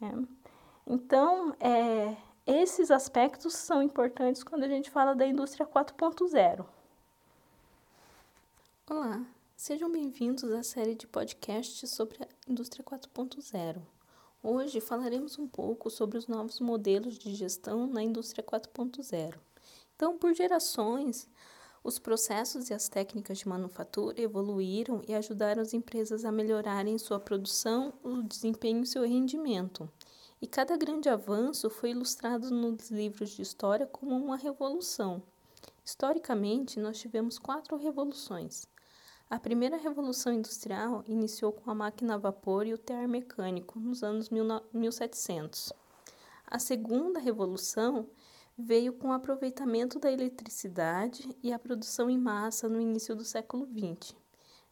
É. 0.02 0.10
Então, 0.88 1.54
é, 1.60 2.16
esses 2.48 2.90
aspectos 2.92 3.54
são 3.56 3.84
importantes 3.84 4.42
quando 4.42 4.64
a 4.64 4.70
gente 4.70 4.90
fala 4.90 5.14
da 5.14 5.28
indústria 5.28 5.66
4.0. 5.66 6.66
Olá, 8.90 9.26
Sejam 9.56 9.90
bem-vindos 9.90 10.44
à 10.44 10.62
série 10.62 10.94
de 10.94 11.08
podcasts 11.08 11.90
sobre 11.90 12.22
a 12.22 12.28
indústria 12.46 12.84
4.0. 12.84 13.82
Hoje 14.44 14.82
falaremos 14.82 15.40
um 15.40 15.48
pouco 15.48 15.90
sobre 15.90 16.18
os 16.18 16.28
novos 16.28 16.60
modelos 16.60 17.18
de 17.18 17.34
gestão 17.34 17.88
na 17.88 18.04
indústria 18.04 18.44
4.0. 18.44 19.36
Então, 19.96 20.18
por 20.18 20.34
gerações, 20.34 21.30
os 21.82 21.98
processos 21.98 22.70
e 22.70 22.74
as 22.74 22.90
técnicas 22.90 23.38
de 23.38 23.48
manufatura 23.48 24.20
evoluíram 24.20 25.02
e 25.08 25.14
ajudaram 25.14 25.62
as 25.62 25.74
empresas 25.74 26.26
a 26.26 26.32
melhorarem 26.32 26.98
sua 26.98 27.22
produção, 27.22 27.94
o 28.04 28.22
desempenho 28.22 28.84
e 28.84 28.86
seu 28.88 29.04
rendimento. 29.04 29.90
E 30.42 30.46
cada 30.46 30.76
grande 30.76 31.08
avanço 31.08 31.70
foi 31.70 31.92
ilustrado 31.92 32.52
nos 32.52 32.92
livros 32.92 33.30
de 33.30 33.44
história 33.44 33.88
como 33.88 34.14
uma 34.14 34.36
revolução. 34.36 35.24
Historicamente, 35.86 36.82
nós 36.82 37.00
tivemos 37.00 37.40
quatro 37.40 37.78
revoluções 37.78 38.68
a 39.34 39.40
primeira 39.40 39.78
revolução 39.78 40.32
industrial 40.32 41.04
iniciou 41.08 41.52
com 41.52 41.72
a 41.72 41.74
máquina 41.74 42.14
a 42.14 42.18
vapor 42.20 42.68
e 42.68 42.74
o 42.76 42.78
tear 42.78 43.08
mecânico 43.08 43.80
nos 43.80 44.04
anos 44.04 44.30
1700. 44.30 45.74
A 46.46 46.60
segunda 46.60 47.20
revolução 47.20 48.08
veio 48.56 48.94
com 48.94 49.08
o 49.08 49.12
aproveitamento 49.12 49.98
da 49.98 50.12
eletricidade 50.12 51.36
e 51.42 51.52
a 51.52 51.58
produção 51.58 52.12
em 52.12 52.18
massa 52.20 52.70
no 52.70 52.80
início 52.80 53.16
do 53.16 53.26
século 53.26 53.68
XX. 53.68 54.16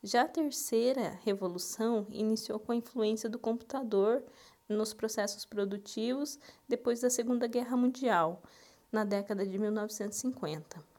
Já 0.03 0.25
a 0.25 0.27
terceira 0.27 1.20
revolução 1.24 2.06
iniciou 2.12 2.60
com 2.60 2.72
a 2.72 2.75
influência 2.75 3.27
do 3.27 3.39
computador 3.39 4.24
nos 4.70 4.94
processos 4.94 5.44
produtivos 5.44 6.38
depois 6.70 7.01
da 7.01 7.10
Segunda 7.10 7.48
Guerra 7.48 7.75
Mundial, 7.75 8.44
na 8.91 9.03
década 9.03 9.44
de 9.44 9.58
1950. 9.58 10.91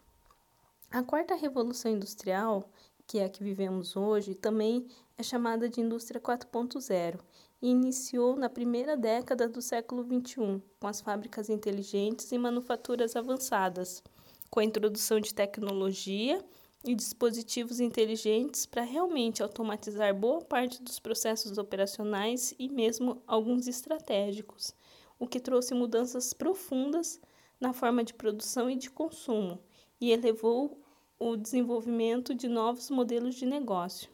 A 0.92 1.02
quarta 1.02 1.34
revolução 1.34 1.90
industrial 1.90 2.68
que 3.06 3.18
é 3.18 3.24
a 3.24 3.28
que 3.28 3.42
vivemos 3.42 3.96
hoje, 3.96 4.34
também 4.34 4.86
é 5.16 5.22
chamada 5.22 5.68
de 5.68 5.80
indústria 5.80 6.20
4.0 6.20 7.18
e 7.60 7.68
iniciou 7.68 8.36
na 8.36 8.48
primeira 8.48 8.96
década 8.96 9.48
do 9.48 9.62
século 9.62 10.04
XXI, 10.04 10.62
com 10.80 10.86
as 10.86 11.00
fábricas 11.00 11.48
inteligentes 11.48 12.32
e 12.32 12.38
manufaturas 12.38 13.14
avançadas, 13.14 14.02
com 14.50 14.60
a 14.60 14.64
introdução 14.64 15.20
de 15.20 15.32
tecnologia 15.32 16.44
e 16.84 16.94
dispositivos 16.94 17.78
inteligentes 17.78 18.66
para 18.66 18.82
realmente 18.82 19.42
automatizar 19.42 20.12
boa 20.14 20.42
parte 20.42 20.82
dos 20.82 20.98
processos 20.98 21.56
operacionais 21.56 22.52
e 22.58 22.68
mesmo 22.68 23.22
alguns 23.26 23.68
estratégicos, 23.68 24.74
o 25.18 25.28
que 25.28 25.38
trouxe 25.38 25.72
mudanças 25.72 26.32
profundas 26.32 27.20
na 27.60 27.72
forma 27.72 28.02
de 28.02 28.12
produção 28.12 28.68
e 28.68 28.74
de 28.74 28.90
consumo 28.90 29.60
e 30.02 30.10
elevou 30.10 30.81
o 31.24 31.36
desenvolvimento 31.36 32.34
de 32.34 32.48
novos 32.48 32.90
modelos 32.90 33.36
de 33.36 33.46
negócio. 33.46 34.10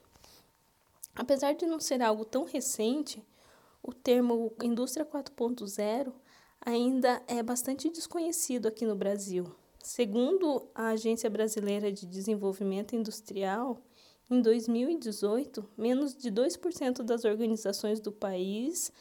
Apesar 1.14 1.54
de 1.54 1.64
não 1.64 1.80
ser 1.80 2.02
algo 2.02 2.22
tão 2.22 2.44
recente, 2.44 3.24
o 3.82 3.94
termo 3.94 4.52
indústria 4.62 5.06
4.0 5.06 6.12
ainda 6.60 7.22
é 7.26 7.42
bastante 7.42 7.88
desconhecido 7.88 8.66
aqui 8.66 8.84
no 8.84 8.94
Brasil. 8.94 9.50
Segundo 9.82 10.68
a 10.74 10.88
Agência 10.88 11.30
Brasileira 11.30 11.90
de 11.90 12.04
Desenvolvimento 12.04 12.94
Industrial, 12.94 13.80
em 14.30 14.42
2018, 14.42 15.66
menos 15.78 16.14
de 16.14 16.30
2% 16.30 17.02
das 17.02 17.24
organizações 17.24 18.00
do 18.00 18.12
país 18.12 18.92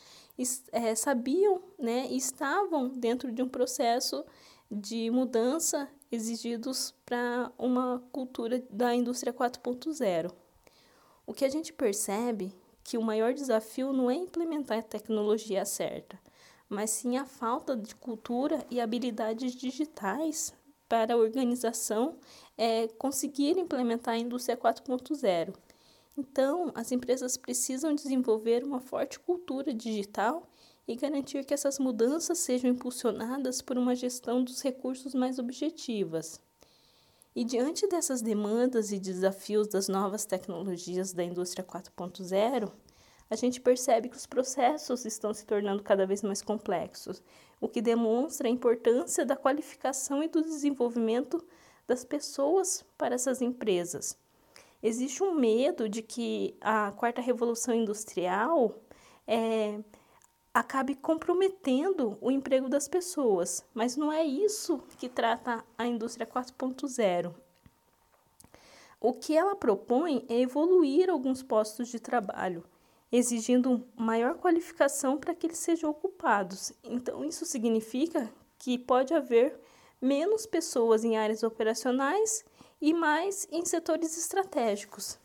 é, 0.71 0.95
sabiam 0.95 1.61
né, 1.77 2.07
estavam 2.09 2.87
dentro 2.87 3.33
de 3.33 3.43
um 3.43 3.49
processo 3.49 4.23
de 4.71 5.11
mudança 5.11 5.89
exigidos 6.11 6.93
para 7.05 7.51
uma 7.57 8.03
cultura 8.11 8.63
da 8.69 8.93
indústria 8.95 9.33
4.0. 9.33 10.31
O 11.25 11.33
que 11.33 11.45
a 11.45 11.49
gente 11.49 11.73
percebe 11.73 12.53
que 12.83 12.97
o 12.97 13.01
maior 13.01 13.33
desafio 13.33 13.91
não 13.91 14.09
é 14.09 14.15
implementar 14.15 14.79
a 14.79 14.83
tecnologia 14.83 15.65
certa, 15.65 16.17
mas 16.69 16.89
sim 16.89 17.17
a 17.17 17.25
falta 17.25 17.75
de 17.75 17.95
cultura 17.95 18.65
e 18.69 18.79
habilidades 18.79 19.53
digitais 19.53 20.53
para 20.87 21.13
a 21.13 21.17
organização 21.17 22.17
é, 22.57 22.87
conseguir 22.87 23.57
implementar 23.57 24.13
a 24.13 24.17
indústria 24.17 24.55
4.0. 24.55 25.53
Então, 26.17 26.71
as 26.73 26.91
empresas 26.91 27.37
precisam 27.37 27.93
desenvolver 27.93 28.63
uma 28.63 28.79
forte 28.79 29.19
cultura 29.19 29.73
digital 29.73 30.47
e 30.87 30.95
garantir 30.95 31.43
que 31.43 31.53
essas 31.53 31.77
mudanças 31.77 32.39
sejam 32.39 32.71
impulsionadas 32.71 33.61
por 33.61 33.77
uma 33.77 33.95
gestão 33.95 34.43
dos 34.43 34.61
recursos 34.61 35.13
mais 35.13 35.37
objetivas. 35.37 36.39
E 37.35 37.43
diante 37.43 37.87
dessas 37.87 38.21
demandas 38.21 38.91
e 38.91 38.97
desafios 38.97 39.67
das 39.67 39.87
novas 39.87 40.25
tecnologias 40.25 41.13
da 41.13 41.23
indústria 41.23 41.63
4.0, 41.63 42.71
a 43.29 43.35
gente 43.35 43.59
percebe 43.59 44.09
que 44.09 44.15
os 44.15 44.25
processos 44.25 45.05
estão 45.05 45.33
se 45.33 45.45
tornando 45.45 45.83
cada 45.83 46.07
vez 46.07 46.23
mais 46.23 46.41
complexos, 46.41 47.21
o 47.59 47.67
que 47.67 47.81
demonstra 47.81 48.47
a 48.47 48.51
importância 48.51 49.25
da 49.25 49.35
qualificação 49.35 50.23
e 50.23 50.27
do 50.27 50.41
desenvolvimento 50.41 51.43
das 51.85 52.05
pessoas 52.05 52.85
para 52.97 53.15
essas 53.15 53.41
empresas. 53.41 54.17
Existe 54.81 55.21
um 55.23 55.33
medo 55.33 55.89
de 55.89 56.01
que 56.01 56.55
a 56.61 56.91
quarta 56.91 57.21
revolução 57.21 57.73
industrial 57.73 58.79
é, 59.27 59.79
acabe 60.57 60.95
comprometendo 60.95 62.17
o 62.19 62.31
emprego 62.31 62.67
das 62.67 62.87
pessoas, 62.87 63.63
mas 63.75 63.95
não 63.95 64.11
é 64.11 64.23
isso 64.23 64.79
que 64.97 65.07
trata 65.07 65.63
a 65.77 65.85
indústria 65.85 66.25
4.0. 66.25 67.31
O 68.99 69.13
que 69.13 69.37
ela 69.37 69.55
propõe 69.55 70.25
é 70.27 70.39
evoluir 70.39 71.11
alguns 71.11 71.43
postos 71.43 71.89
de 71.89 71.99
trabalho, 71.99 72.63
exigindo 73.11 73.87
maior 73.95 74.39
qualificação 74.39 75.19
para 75.19 75.35
que 75.35 75.45
eles 75.45 75.59
sejam 75.59 75.91
ocupados. 75.91 76.73
Então, 76.83 77.23
isso 77.23 77.45
significa 77.45 78.27
que 78.57 78.79
pode 78.79 79.13
haver 79.13 79.61
menos 80.01 80.47
pessoas 80.47 81.03
em 81.03 81.17
áreas 81.17 81.43
operacionais 81.43 82.43
e 82.81 82.95
mais 82.95 83.47
em 83.51 83.63
setores 83.63 84.17
estratégicos. 84.17 85.19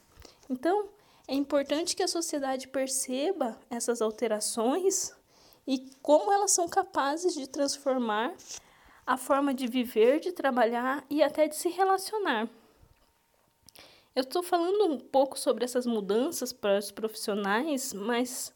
Então, 0.51 0.91
é 1.27 1.35
importante 1.35 1.97
que 1.97 2.03
a 2.03 2.09
sociedade 2.09 2.69
perceba 2.69 3.59
essas 3.71 4.03
alterações 4.03 5.17
e 5.66 5.90
como 6.02 6.33
elas 6.33 6.52
são 6.52 6.69
capazes 6.69 7.35
de 7.35 7.49
transformar 7.49 8.35
a 9.07 9.16
forma 9.16 9.52
de 9.52 9.66
viver, 9.66 10.21
de 10.21 10.33
trabalhar 10.33 11.04
e 11.11 11.23
até 11.23 11.49
de 11.49 11.57
se 11.57 11.69
relacionar. 11.69 12.49
Eu 14.14 14.23
estou 14.23 14.42
falando 14.42 14.92
um 14.92 14.99
pouco 14.99 15.38
sobre 15.38 15.64
essas 15.64 15.87
mudanças 15.87 16.52
para 16.52 16.78
os 16.78 16.90
profissionais, 16.90 17.92
mas 17.95 18.54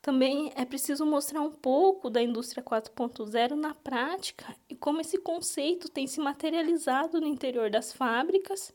também 0.00 0.52
é 0.54 0.64
preciso 0.64 1.04
mostrar 1.04 1.40
um 1.40 1.50
pouco 1.50 2.08
da 2.08 2.22
indústria 2.22 2.62
4.0 2.62 3.54
na 3.54 3.74
prática 3.74 4.54
e 4.68 4.76
como 4.76 5.00
esse 5.00 5.18
conceito 5.18 5.88
tem 5.88 6.06
se 6.06 6.20
materializado 6.20 7.20
no 7.20 7.26
interior 7.26 7.70
das 7.70 7.92
fábricas 7.92 8.72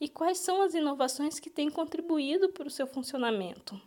e 0.00 0.08
quais 0.08 0.38
são 0.38 0.62
as 0.62 0.74
inovações 0.74 1.38
que 1.38 1.50
têm 1.50 1.70
contribuído 1.70 2.48
para 2.48 2.66
o 2.66 2.70
seu 2.70 2.86
funcionamento. 2.86 3.80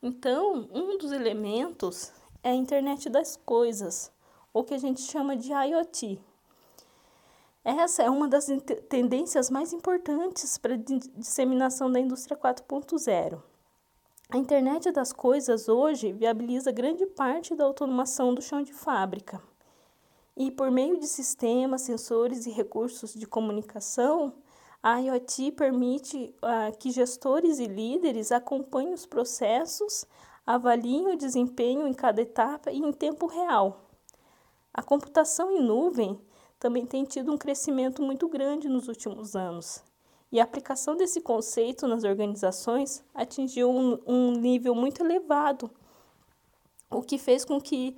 Então, 0.00 0.68
um 0.70 0.96
dos 0.98 1.10
elementos 1.10 2.12
é 2.42 2.50
a 2.50 2.54
internet 2.54 3.08
das 3.08 3.36
coisas, 3.36 4.12
ou 4.52 4.64
que 4.64 4.74
a 4.74 4.78
gente 4.78 5.00
chama 5.02 5.36
de 5.36 5.52
IoT. 5.52 6.20
Essa 7.64 8.04
é 8.04 8.10
uma 8.10 8.28
das 8.28 8.46
tendências 8.88 9.50
mais 9.50 9.72
importantes 9.72 10.56
para 10.56 10.74
a 10.74 10.78
disseminação 11.16 11.90
da 11.90 11.98
indústria 11.98 12.36
4.0. 12.36 13.42
A 14.28 14.36
internet 14.36 14.90
das 14.90 15.12
coisas 15.12 15.68
hoje 15.68 16.12
viabiliza 16.12 16.72
grande 16.72 17.06
parte 17.06 17.54
da 17.54 17.64
automação 17.64 18.34
do 18.34 18.42
chão 18.42 18.62
de 18.62 18.72
fábrica. 18.72 19.42
E 20.36 20.50
por 20.50 20.70
meio 20.70 20.98
de 20.98 21.06
sistemas, 21.06 21.82
sensores 21.82 22.46
e 22.46 22.50
recursos 22.50 23.14
de 23.14 23.26
comunicação, 23.26 24.34
a 24.82 25.00
IoT 25.00 25.52
permite 25.52 26.34
uh, 26.42 26.76
que 26.78 26.90
gestores 26.90 27.58
e 27.58 27.66
líderes 27.66 28.30
acompanhem 28.30 28.92
os 28.92 29.06
processos, 29.06 30.04
avaliem 30.46 31.08
o 31.08 31.16
desempenho 31.16 31.86
em 31.86 31.92
cada 31.92 32.22
etapa 32.22 32.70
e 32.70 32.78
em 32.78 32.92
tempo 32.92 33.26
real. 33.26 33.90
A 34.72 34.82
computação 34.82 35.50
em 35.50 35.60
nuvem 35.60 36.20
também 36.58 36.86
tem 36.86 37.04
tido 37.04 37.32
um 37.32 37.38
crescimento 37.38 38.02
muito 38.02 38.28
grande 38.28 38.68
nos 38.68 38.88
últimos 38.88 39.34
anos. 39.34 39.82
E 40.30 40.40
a 40.40 40.44
aplicação 40.44 40.96
desse 40.96 41.20
conceito 41.20 41.86
nas 41.86 42.04
organizações 42.04 43.04
atingiu 43.14 43.70
um, 43.70 43.98
um 44.06 44.32
nível 44.32 44.74
muito 44.74 45.02
elevado, 45.02 45.70
o 46.90 47.02
que 47.02 47.18
fez 47.18 47.44
com 47.44 47.60
que 47.60 47.96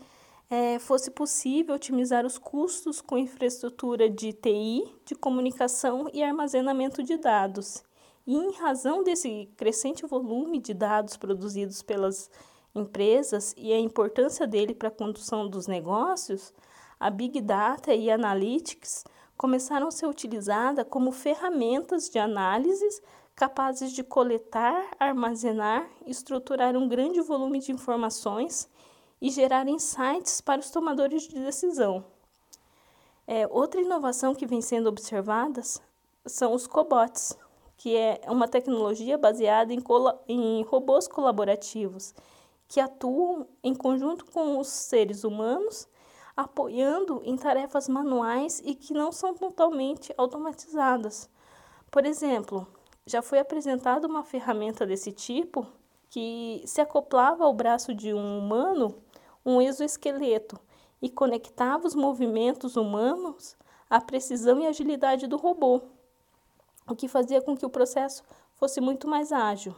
é, 0.50 0.78
fosse 0.78 1.10
possível 1.10 1.74
otimizar 1.74 2.24
os 2.24 2.38
custos 2.38 3.00
com 3.00 3.18
infraestrutura 3.18 4.08
de 4.08 4.32
TI, 4.32 4.82
de 5.04 5.14
comunicação 5.14 6.08
e 6.12 6.22
armazenamento 6.22 7.02
de 7.02 7.16
dados. 7.16 7.82
E 8.28 8.36
em 8.36 8.52
razão 8.52 9.02
desse 9.02 9.48
crescente 9.56 10.04
volume 10.04 10.60
de 10.60 10.74
dados 10.74 11.16
produzidos 11.16 11.80
pelas 11.80 12.30
empresas 12.74 13.54
e 13.56 13.72
a 13.72 13.80
importância 13.80 14.46
dele 14.46 14.74
para 14.74 14.88
a 14.88 14.90
condução 14.90 15.48
dos 15.48 15.66
negócios, 15.66 16.52
a 17.00 17.08
Big 17.08 17.40
Data 17.40 17.94
e 17.94 18.10
Analytics 18.10 19.02
começaram 19.34 19.88
a 19.88 19.90
ser 19.90 20.06
utilizadas 20.06 20.84
como 20.90 21.10
ferramentas 21.10 22.10
de 22.10 22.18
análise 22.18 23.00
capazes 23.34 23.92
de 23.92 24.04
coletar, 24.04 24.90
armazenar, 25.00 25.88
estruturar 26.04 26.76
um 26.76 26.86
grande 26.86 27.22
volume 27.22 27.60
de 27.60 27.72
informações 27.72 28.68
e 29.22 29.30
gerar 29.30 29.66
insights 29.66 30.42
para 30.42 30.60
os 30.60 30.70
tomadores 30.70 31.22
de 31.22 31.40
decisão. 31.42 32.04
É, 33.26 33.46
outra 33.46 33.80
inovação 33.80 34.34
que 34.34 34.46
vem 34.46 34.60
sendo 34.60 34.90
observada 34.90 35.62
são 36.26 36.52
os 36.52 36.66
cobots, 36.66 37.34
que 37.78 37.96
é 37.96 38.20
uma 38.28 38.46
tecnologia 38.48 39.16
baseada 39.16 39.72
em, 39.72 39.82
em 40.28 40.62
robôs 40.64 41.08
colaborativos 41.08 42.12
que 42.66 42.80
atuam 42.80 43.46
em 43.64 43.74
conjunto 43.74 44.26
com 44.26 44.58
os 44.58 44.68
seres 44.68 45.24
humanos, 45.24 45.88
apoiando 46.36 47.22
em 47.24 47.36
tarefas 47.36 47.88
manuais 47.88 48.60
e 48.64 48.74
que 48.74 48.92
não 48.92 49.10
são 49.10 49.34
totalmente 49.34 50.12
automatizadas. 50.18 51.30
Por 51.90 52.04
exemplo, 52.04 52.66
já 53.06 53.22
foi 53.22 53.38
apresentada 53.38 54.06
uma 54.06 54.22
ferramenta 54.22 54.84
desse 54.84 55.10
tipo 55.12 55.66
que 56.10 56.62
se 56.66 56.80
acoplava 56.80 57.44
ao 57.44 57.54
braço 57.54 57.94
de 57.94 58.12
um 58.12 58.38
humano 58.38 58.94
um 59.46 59.62
exoesqueleto 59.62 60.60
e 61.00 61.08
conectava 61.08 61.86
os 61.86 61.94
movimentos 61.94 62.76
humanos 62.76 63.56
à 63.88 64.00
precisão 64.00 64.60
e 64.60 64.66
agilidade 64.66 65.26
do 65.26 65.38
robô, 65.38 65.80
o 66.88 66.96
que 66.96 67.08
fazia 67.08 67.40
com 67.40 67.56
que 67.56 67.66
o 67.66 67.70
processo 67.70 68.22
fosse 68.56 68.80
muito 68.80 69.08
mais 69.08 69.32
ágil. 69.32 69.74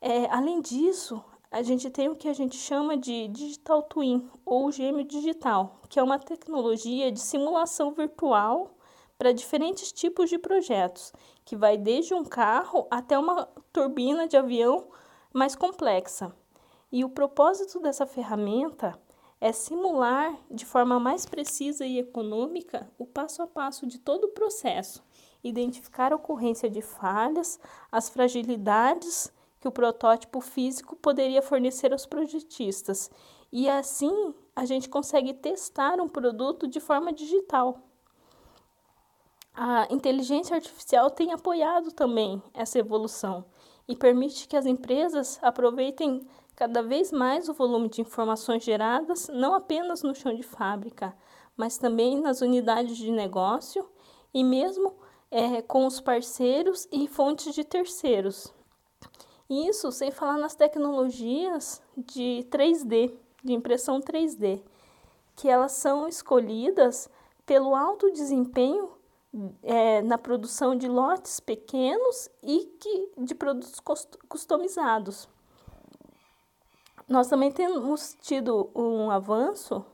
É, 0.00 0.26
além 0.26 0.60
disso, 0.60 1.24
a 1.50 1.62
gente 1.62 1.88
tem 1.88 2.08
o 2.08 2.16
que 2.16 2.28
a 2.28 2.32
gente 2.32 2.56
chama 2.56 2.96
de 2.96 3.28
digital 3.28 3.82
twin 3.82 4.28
ou 4.44 4.70
gêmeo 4.70 5.04
digital, 5.04 5.80
que 5.88 5.98
é 5.98 6.02
uma 6.02 6.18
tecnologia 6.18 7.10
de 7.10 7.20
simulação 7.20 7.92
virtual 7.92 8.76
para 9.16 9.32
diferentes 9.32 9.92
tipos 9.92 10.28
de 10.28 10.36
projetos, 10.36 11.12
que 11.44 11.56
vai 11.56 11.76
desde 11.76 12.12
um 12.12 12.24
carro 12.24 12.86
até 12.90 13.18
uma 13.18 13.46
turbina 13.72 14.26
de 14.26 14.36
avião 14.36 14.88
mais 15.32 15.54
complexa. 15.54 16.34
E 16.90 17.04
o 17.04 17.08
propósito 17.08 17.80
dessa 17.80 18.06
ferramenta 18.06 19.00
é 19.40 19.52
simular 19.52 20.36
de 20.50 20.64
forma 20.64 20.98
mais 20.98 21.26
precisa 21.26 21.84
e 21.86 21.98
econômica 21.98 22.90
o 22.98 23.06
passo 23.06 23.42
a 23.42 23.46
passo 23.46 23.86
de 23.86 23.98
todo 23.98 24.24
o 24.24 24.30
processo, 24.30 25.02
identificar 25.44 26.12
a 26.12 26.16
ocorrência 26.16 26.70
de 26.70 26.80
falhas, 26.80 27.60
as 27.92 28.08
fragilidades 28.08 29.32
que 29.60 29.68
o 29.68 29.72
protótipo 29.72 30.40
físico 30.40 30.96
poderia 30.96 31.42
fornecer 31.42 31.92
aos 31.92 32.06
projetistas. 32.06 33.10
E 33.52 33.68
assim 33.68 34.34
a 34.56 34.64
gente 34.64 34.88
consegue 34.88 35.32
testar 35.34 36.00
um 36.00 36.08
produto 36.08 36.66
de 36.66 36.80
forma 36.80 37.12
digital. 37.12 37.78
A 39.54 39.86
inteligência 39.90 40.56
artificial 40.56 41.10
tem 41.10 41.32
apoiado 41.32 41.92
também 41.92 42.42
essa 42.52 42.78
evolução 42.78 43.44
e 43.86 43.94
permite 43.94 44.48
que 44.48 44.56
as 44.56 44.66
empresas 44.66 45.38
aproveitem 45.40 46.26
cada 46.56 46.82
vez 46.82 47.12
mais 47.12 47.48
o 47.48 47.54
volume 47.54 47.88
de 47.88 48.00
informações 48.00 48.64
geradas, 48.64 49.28
não 49.28 49.54
apenas 49.54 50.02
no 50.02 50.14
chão 50.14 50.34
de 50.34 50.42
fábrica, 50.42 51.16
mas 51.56 51.78
também 51.78 52.20
nas 52.20 52.40
unidades 52.40 52.96
de 52.96 53.10
negócio 53.10 53.88
e 54.32 54.42
mesmo 54.42 54.94
é, 55.34 55.60
com 55.60 55.84
os 55.84 56.00
parceiros 56.00 56.86
e 56.92 57.08
fontes 57.08 57.52
de 57.56 57.64
terceiros. 57.64 58.54
Isso 59.50 59.90
sem 59.90 60.12
falar 60.12 60.38
nas 60.38 60.54
tecnologias 60.54 61.82
de 61.96 62.46
3D, 62.48 63.12
de 63.42 63.52
impressão 63.52 64.00
3D, 64.00 64.62
que 65.34 65.48
elas 65.48 65.72
são 65.72 66.06
escolhidas 66.06 67.10
pelo 67.44 67.74
alto 67.74 68.12
desempenho 68.12 68.90
é, 69.64 70.00
na 70.02 70.16
produção 70.16 70.76
de 70.76 70.86
lotes 70.86 71.40
pequenos 71.40 72.30
e 72.40 72.66
que, 72.78 73.10
de 73.18 73.34
produtos 73.34 73.80
customizados. 74.28 75.28
Nós 77.08 77.26
também 77.26 77.50
temos 77.50 78.16
tido 78.20 78.70
um 78.72 79.10
avanço 79.10 79.84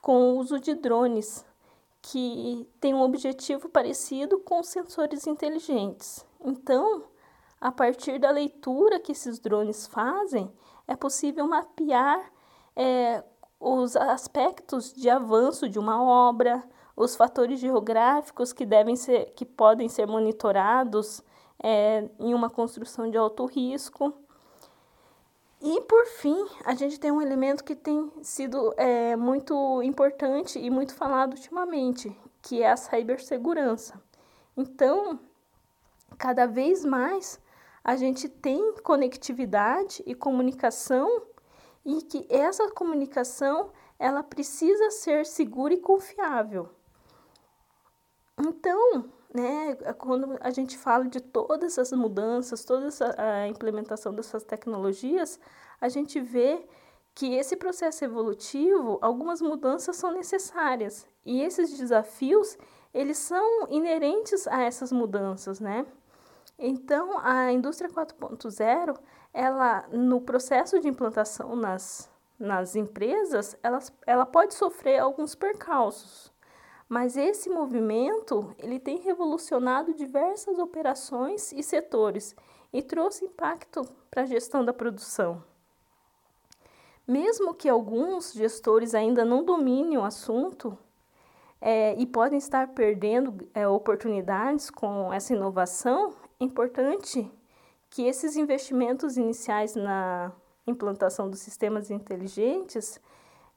com 0.00 0.14
o 0.16 0.38
uso 0.38 0.60
de 0.60 0.74
drones, 0.76 1.44
que 2.02 2.66
tem 2.80 2.94
um 2.94 3.02
objetivo 3.02 3.68
parecido 3.68 4.38
com 4.40 4.62
sensores 4.62 5.26
inteligentes. 5.26 6.24
Então, 6.42 7.04
a 7.60 7.70
partir 7.70 8.18
da 8.18 8.30
leitura 8.30 8.98
que 8.98 9.12
esses 9.12 9.38
drones 9.38 9.86
fazem, 9.86 10.50
é 10.88 10.96
possível 10.96 11.46
mapear 11.46 12.32
é, 12.74 13.22
os 13.58 13.94
aspectos 13.96 14.92
de 14.92 15.10
avanço 15.10 15.68
de 15.68 15.78
uma 15.78 16.02
obra, 16.02 16.64
os 16.96 17.14
fatores 17.14 17.60
geográficos 17.60 18.52
que 18.52 18.64
devem 18.64 18.96
ser, 18.96 19.32
que 19.34 19.44
podem 19.44 19.88
ser 19.88 20.06
monitorados 20.06 21.22
é, 21.62 22.08
em 22.18 22.32
uma 22.32 22.48
construção 22.48 23.10
de 23.10 23.18
alto 23.18 23.44
risco. 23.44 24.14
E 25.62 25.80
por 25.82 26.06
fim, 26.06 26.46
a 26.64 26.74
gente 26.74 26.98
tem 26.98 27.10
um 27.10 27.20
elemento 27.20 27.62
que 27.62 27.74
tem 27.74 28.10
sido 28.22 28.72
é, 28.78 29.14
muito 29.14 29.82
importante 29.82 30.58
e 30.58 30.70
muito 30.70 30.94
falado 30.94 31.34
ultimamente, 31.34 32.16
que 32.40 32.62
é 32.62 32.70
a 32.70 32.76
cibersegurança. 32.76 34.02
Então, 34.56 35.20
cada 36.16 36.46
vez 36.46 36.82
mais 36.82 37.38
a 37.84 37.94
gente 37.94 38.26
tem 38.26 38.74
conectividade 38.82 40.02
e 40.06 40.14
comunicação 40.14 41.22
e 41.84 42.02
que 42.02 42.26
essa 42.30 42.70
comunicação 42.70 43.70
ela 43.98 44.22
precisa 44.22 44.90
ser 44.90 45.26
segura 45.26 45.74
e 45.74 45.80
confiável. 45.80 46.70
Então, 48.38 49.10
né, 49.32 49.74
quando 49.98 50.36
a 50.40 50.50
gente 50.50 50.76
fala 50.76 51.06
de 51.06 51.20
todas 51.20 51.78
essas 51.78 51.96
mudanças, 51.96 52.64
toda 52.64 52.86
essa, 52.86 53.14
a 53.16 53.48
implementação 53.48 54.12
dessas 54.12 54.42
tecnologias, 54.42 55.38
a 55.80 55.88
gente 55.88 56.20
vê 56.20 56.64
que 57.14 57.34
esse 57.34 57.56
processo 57.56 58.04
evolutivo, 58.04 58.98
algumas 59.00 59.40
mudanças 59.40 59.96
são 59.96 60.12
necessárias 60.12 61.06
e 61.24 61.42
esses 61.42 61.76
desafios, 61.76 62.56
eles 62.92 63.18
são 63.18 63.68
inerentes 63.68 64.46
a 64.48 64.62
essas 64.62 64.90
mudanças, 64.90 65.60
né? 65.60 65.86
Então, 66.58 67.18
a 67.22 67.52
indústria 67.52 67.88
4.0, 67.88 68.98
ela 69.32 69.86
no 69.92 70.20
processo 70.20 70.78
de 70.80 70.88
implantação 70.88 71.56
nas, 71.56 72.10
nas 72.38 72.76
empresas, 72.76 73.56
ela, 73.62 73.78
ela 74.06 74.26
pode 74.26 74.54
sofrer 74.54 74.98
alguns 74.98 75.34
percalços. 75.34 76.29
Mas 76.90 77.16
esse 77.16 77.48
movimento, 77.48 78.52
ele 78.58 78.80
tem 78.80 78.98
revolucionado 78.98 79.94
diversas 79.94 80.58
operações 80.58 81.52
e 81.52 81.62
setores 81.62 82.34
e 82.72 82.82
trouxe 82.82 83.24
impacto 83.24 83.86
para 84.10 84.22
a 84.22 84.26
gestão 84.26 84.64
da 84.64 84.72
produção. 84.72 85.40
Mesmo 87.06 87.54
que 87.54 87.68
alguns 87.68 88.32
gestores 88.32 88.92
ainda 88.92 89.24
não 89.24 89.44
dominem 89.44 89.98
o 89.98 90.02
assunto 90.02 90.76
é, 91.60 91.94
e 91.94 92.04
podem 92.04 92.38
estar 92.38 92.66
perdendo 92.74 93.48
é, 93.54 93.68
oportunidades 93.68 94.68
com 94.68 95.12
essa 95.12 95.32
inovação, 95.32 96.16
é 96.40 96.44
importante 96.44 97.30
que 97.88 98.02
esses 98.02 98.34
investimentos 98.34 99.16
iniciais 99.16 99.76
na 99.76 100.32
implantação 100.66 101.30
dos 101.30 101.38
sistemas 101.38 101.88
inteligentes 101.88 103.00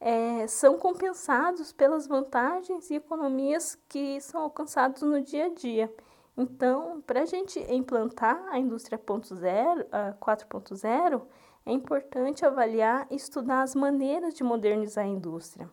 é, 0.05 0.45
são 0.47 0.77
compensados 0.77 1.71
pelas 1.71 2.05
vantagens 2.05 2.91
e 2.91 2.95
economias 2.95 3.79
que 3.87 4.19
são 4.19 4.41
alcançados 4.41 5.01
no 5.01 5.21
dia 5.21 5.45
a 5.45 5.49
dia. 5.49 5.89
Então, 6.35 7.01
para 7.07 7.21
a 7.21 7.25
gente 7.25 7.57
implantar 7.73 8.45
a 8.51 8.59
indústria 8.59 8.97
4.0, 8.97 11.21
é 11.65 11.71
importante 11.71 12.45
avaliar 12.45 13.07
e 13.09 13.15
estudar 13.15 13.61
as 13.61 13.73
maneiras 13.73 14.33
de 14.33 14.43
modernizar 14.43 15.05
a 15.05 15.07
indústria. 15.07 15.69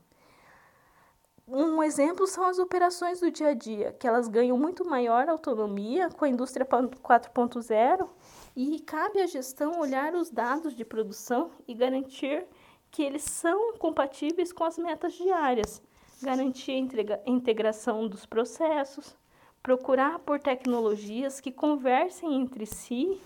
Um 1.49 1.83
exemplo 1.83 2.25
são 2.29 2.45
as 2.45 2.61
operações 2.61 3.19
do 3.19 3.33
dia 3.33 3.49
a 3.49 3.55
dia, 3.55 3.97
que 3.99 4.07
elas 4.07 4.29
ganham 4.29 4.57
muito 4.57 4.89
maior 4.89 5.29
autonomia 5.29 6.09
com 6.09 6.25
a 6.25 6.29
indústria 6.29 6.65
4.0 6.65 8.09
e 8.55 8.79
cabe 8.79 9.21
à 9.21 9.27
gestão 9.27 9.81
olhar 9.81 10.15
os 10.15 10.31
dados 10.31 10.77
de 10.77 10.85
produção 10.85 11.51
e 11.67 11.75
garantir 11.75 12.47
que 12.91 13.03
eles 13.03 13.23
são 13.23 13.75
compatíveis 13.75 14.53
com 14.53 14.65
as 14.65 14.77
metas 14.77 15.13
diárias, 15.15 15.83
garantir 16.23 16.73
a 16.73 17.31
integração 17.31 18.09
dos 18.09 18.27
processos, 18.27 19.17
procurar 19.63 20.19
por 20.21 20.41
tecnologias 20.41 21.41
que 21.41 21.53
conversem 21.53 22.35
entre 22.35 22.67
si, 22.67 23.21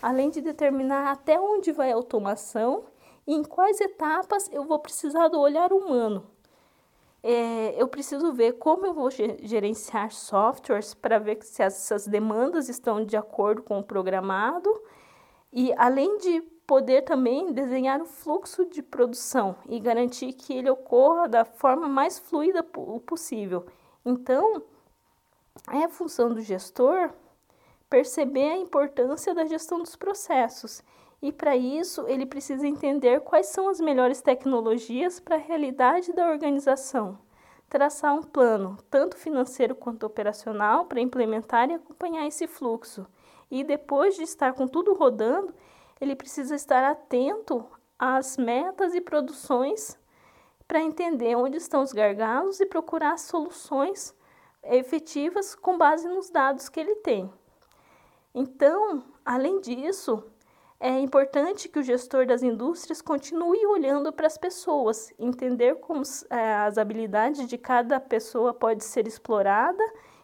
além 0.00 0.30
de 0.30 0.40
determinar 0.40 1.10
até 1.10 1.38
onde 1.38 1.72
vai 1.72 1.92
a 1.92 1.94
automação 1.94 2.84
e 3.26 3.34
em 3.34 3.42
quais 3.42 3.80
etapas 3.80 4.48
eu 4.52 4.64
vou 4.64 4.78
precisar 4.78 5.28
do 5.28 5.40
olhar 5.40 5.72
humano. 5.72 6.26
É, 7.22 7.74
eu 7.80 7.88
preciso 7.88 8.34
ver 8.34 8.52
como 8.54 8.84
eu 8.84 8.92
vou 8.92 9.10
gerenciar 9.10 10.12
softwares 10.12 10.92
para 10.92 11.18
ver 11.18 11.42
se 11.42 11.62
essas 11.62 12.06
demandas 12.06 12.68
estão 12.68 13.02
de 13.02 13.16
acordo 13.16 13.62
com 13.62 13.78
o 13.78 13.82
programado 13.82 14.70
e 15.50 15.72
além 15.78 16.18
de 16.18 16.42
poder 16.66 17.02
também 17.02 17.52
desenhar 17.52 18.00
o 18.00 18.06
fluxo 18.06 18.64
de 18.64 18.82
produção 18.82 19.56
e 19.68 19.78
garantir 19.78 20.32
que 20.32 20.52
ele 20.52 20.70
ocorra 20.70 21.28
da 21.28 21.44
forma 21.44 21.88
mais 21.88 22.18
fluida 22.18 22.62
possível. 23.06 23.66
Então, 24.04 24.62
é 25.72 25.88
função 25.88 26.32
do 26.32 26.40
gestor 26.40 27.10
perceber 27.88 28.50
a 28.50 28.58
importância 28.58 29.34
da 29.34 29.46
gestão 29.46 29.78
dos 29.78 29.94
processos 29.94 30.82
e 31.24 31.32
para 31.32 31.56
isso, 31.56 32.06
ele 32.06 32.26
precisa 32.26 32.66
entender 32.66 33.18
quais 33.20 33.46
são 33.46 33.70
as 33.70 33.80
melhores 33.80 34.20
tecnologias 34.20 35.18
para 35.18 35.36
a 35.36 35.38
realidade 35.38 36.12
da 36.12 36.28
organização. 36.28 37.18
Traçar 37.66 38.14
um 38.14 38.22
plano, 38.22 38.76
tanto 38.90 39.16
financeiro 39.16 39.74
quanto 39.74 40.04
operacional, 40.04 40.84
para 40.84 41.00
implementar 41.00 41.70
e 41.70 41.72
acompanhar 41.76 42.26
esse 42.26 42.46
fluxo. 42.46 43.06
E 43.50 43.64
depois 43.64 44.16
de 44.16 44.22
estar 44.22 44.52
com 44.52 44.68
tudo 44.68 44.92
rodando, 44.92 45.54
ele 46.00 46.16
precisa 46.16 46.54
estar 46.54 46.84
atento 46.84 47.64
às 47.98 48.36
metas 48.36 48.94
e 48.94 49.00
produções 49.00 49.98
para 50.66 50.80
entender 50.80 51.36
onde 51.36 51.56
estão 51.56 51.82
os 51.82 51.92
gargalos 51.92 52.60
e 52.60 52.66
procurar 52.66 53.18
soluções 53.18 54.14
efetivas 54.62 55.54
com 55.54 55.76
base 55.76 56.08
nos 56.08 56.30
dados 56.30 56.68
que 56.68 56.80
ele 56.80 56.96
tem. 56.96 57.30
Então, 58.34 59.04
além 59.24 59.60
disso, 59.60 60.24
é 60.80 60.98
importante 60.98 61.68
que 61.68 61.78
o 61.78 61.82
gestor 61.82 62.26
das 62.26 62.42
indústrias 62.42 63.00
continue 63.00 63.64
olhando 63.66 64.12
para 64.12 64.26
as 64.26 64.36
pessoas, 64.36 65.12
entender 65.18 65.76
como 65.76 66.02
é, 66.30 66.54
as 66.56 66.76
habilidades 66.76 67.48
de 67.48 67.56
cada 67.56 68.00
pessoa 68.00 68.52
pode 68.52 68.84
ser 68.84 69.06
explorada 69.06 69.82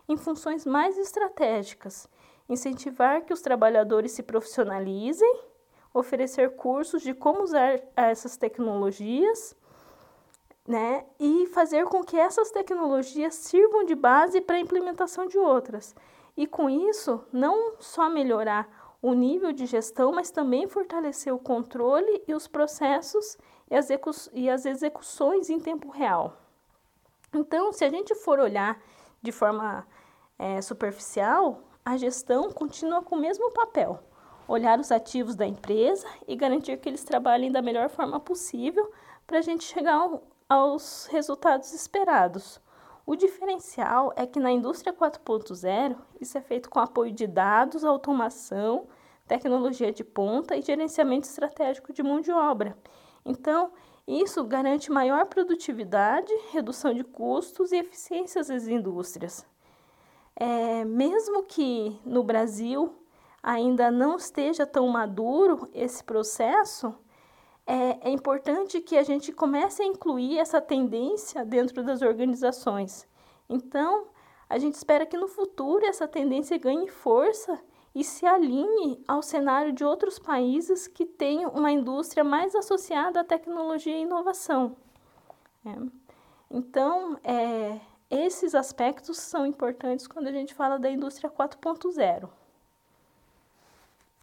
em 0.09 0.17
funções 0.17 0.67
mais 0.67 0.99
estratégicas, 0.99 2.09
incentivar 2.49 3.25
que 3.25 3.33
os 3.33 3.41
trabalhadores 3.41 4.13
se 4.13 4.23
profissionalizem, 4.23 5.50
oferecer 5.93 6.57
cursos 6.57 7.03
de 7.03 7.15
como 7.15 7.43
usar 7.43 7.81
essas 7.97 8.37
tecnologias, 8.37 9.57
né, 10.67 11.05
e 11.19 11.47
fazer 11.47 11.85
com 11.87 12.05
que 12.05 12.17
essas 12.17 12.51
tecnologias 12.51 13.35
sirvam 13.35 13.85
de 13.85 13.95
base 13.95 14.41
para 14.41 14.57
a 14.57 14.61
implementação 14.61 15.27
de 15.27 15.37
outras. 15.37 15.95
E 16.37 16.47
com 16.47 16.71
isso, 16.71 17.25
não 17.33 17.75
só 17.81 18.09
melhorar 18.09 18.97
o 19.03 19.15
nível 19.15 19.53
de 19.53 19.67
gestão, 19.67 20.13
mas 20.13 20.31
também 20.31 20.69
fortalecer 20.69 21.35
o 21.35 21.39
controle 21.39 22.23
e 22.29 22.35
os 22.35 22.47
processos 22.47 23.37
e 23.71 23.75
as, 23.75 23.89
e 24.33 24.51
as 24.51 24.67
execuções 24.67 25.49
em 25.49 25.59
tempo 25.59 25.89
real. 25.89 26.37
Então, 27.33 27.73
se 27.73 27.85
a 27.85 27.91
gente 27.91 28.15
for 28.15 28.39
olhar 28.39 28.81
de 29.23 29.33
forma 29.33 29.87
é, 30.39 30.61
superficial, 30.61 31.63
a 31.85 31.97
gestão 31.97 32.51
continua 32.51 33.03
com 33.03 33.17
o 33.17 33.21
mesmo 33.21 33.51
papel: 33.53 34.01
olhar 34.51 34.81
os 34.81 34.91
ativos 34.91 35.37
da 35.37 35.47
empresa 35.47 36.07
e 36.27 36.35
garantir 36.35 36.77
que 36.79 36.89
eles 36.89 37.05
trabalhem 37.05 37.53
da 37.53 37.63
melhor 37.63 37.89
forma 37.89 38.19
possível 38.19 38.91
para 39.25 39.39
a 39.39 39.43
gente 39.43 39.63
chegar 39.63 39.95
ao, 39.95 40.25
aos 40.49 41.07
resultados 41.07 41.73
esperados. 41.73 42.61
O 43.07 43.15
diferencial 43.15 44.13
é 44.17 44.27
que 44.27 44.41
na 44.41 44.51
indústria 44.51 44.93
4.0 44.93 45.97
isso 46.21 46.37
é 46.37 46.41
feito 46.41 46.69
com 46.69 46.81
apoio 46.81 47.13
de 47.13 47.29
dados, 47.29 47.85
automação, 47.85 48.89
tecnologia 49.27 49.93
de 49.93 50.03
ponta 50.03 50.57
e 50.57 50.63
gerenciamento 50.63 51.29
estratégico 51.29 51.93
de 51.93 52.03
mão 52.03 52.21
de 52.21 52.33
obra. 52.33 52.77
Então, 53.25 53.71
isso 54.07 54.43
garante 54.43 54.91
maior 54.91 55.27
produtividade, 55.27 56.33
redução 56.51 56.93
de 56.93 57.05
custos 57.05 57.71
e 57.71 57.77
eficiências 57.77 58.49
das 58.49 58.67
indústrias. 58.67 59.47
É, 60.35 60.85
mesmo 60.85 61.45
que 61.45 62.01
no 62.05 62.25
Brasil 62.25 63.00
ainda 63.43 63.91
não 63.91 64.17
esteja 64.17 64.67
tão 64.67 64.89
maduro 64.89 65.69
esse 65.73 66.03
processo, 66.05 66.95
é, 67.67 68.09
é 68.09 68.11
importante 68.11 68.81
que 68.81 68.99
a 68.99 69.03
gente 69.03 69.33
comece 69.33 69.83
a 69.83 69.87
incluir 69.87 70.39
essa 70.39 70.61
tendência 70.61 71.45
dentro 71.45 71.83
das 71.83 72.03
organizações. 72.03 73.07
Então, 73.49 74.09
a 74.49 74.59
gente 74.59 74.75
espera 74.75 75.07
que 75.07 75.17
no 75.17 75.29
futuro 75.29 75.87
essa 75.87 76.09
tendência 76.09 76.59
ganhe 76.59 76.89
força 76.89 77.61
e 77.95 78.05
se 78.05 78.27
alinhe 78.27 79.03
ao 79.07 79.23
cenário 79.23 79.73
de 79.73 79.85
outros 79.85 80.19
países 80.19 80.87
que 80.87 81.05
têm 81.05 81.47
uma 81.47 81.71
indústria 81.71 82.25
mais 82.25 82.55
associada 82.55 83.21
à 83.21 83.25
tecnologia 83.25 83.97
e 83.97 84.03
inovação. 84.03 84.77
É. 85.65 85.77
Então, 86.51 87.19
é, 87.23 87.81
esses 88.11 88.55
aspectos 88.55 89.19
são 89.19 89.47
importantes 89.47 90.07
quando 90.07 90.27
a 90.27 90.33
gente 90.33 90.55
fala 90.55 90.79
da 90.79 90.91
indústria 90.91 91.31
4.0. 91.31 92.29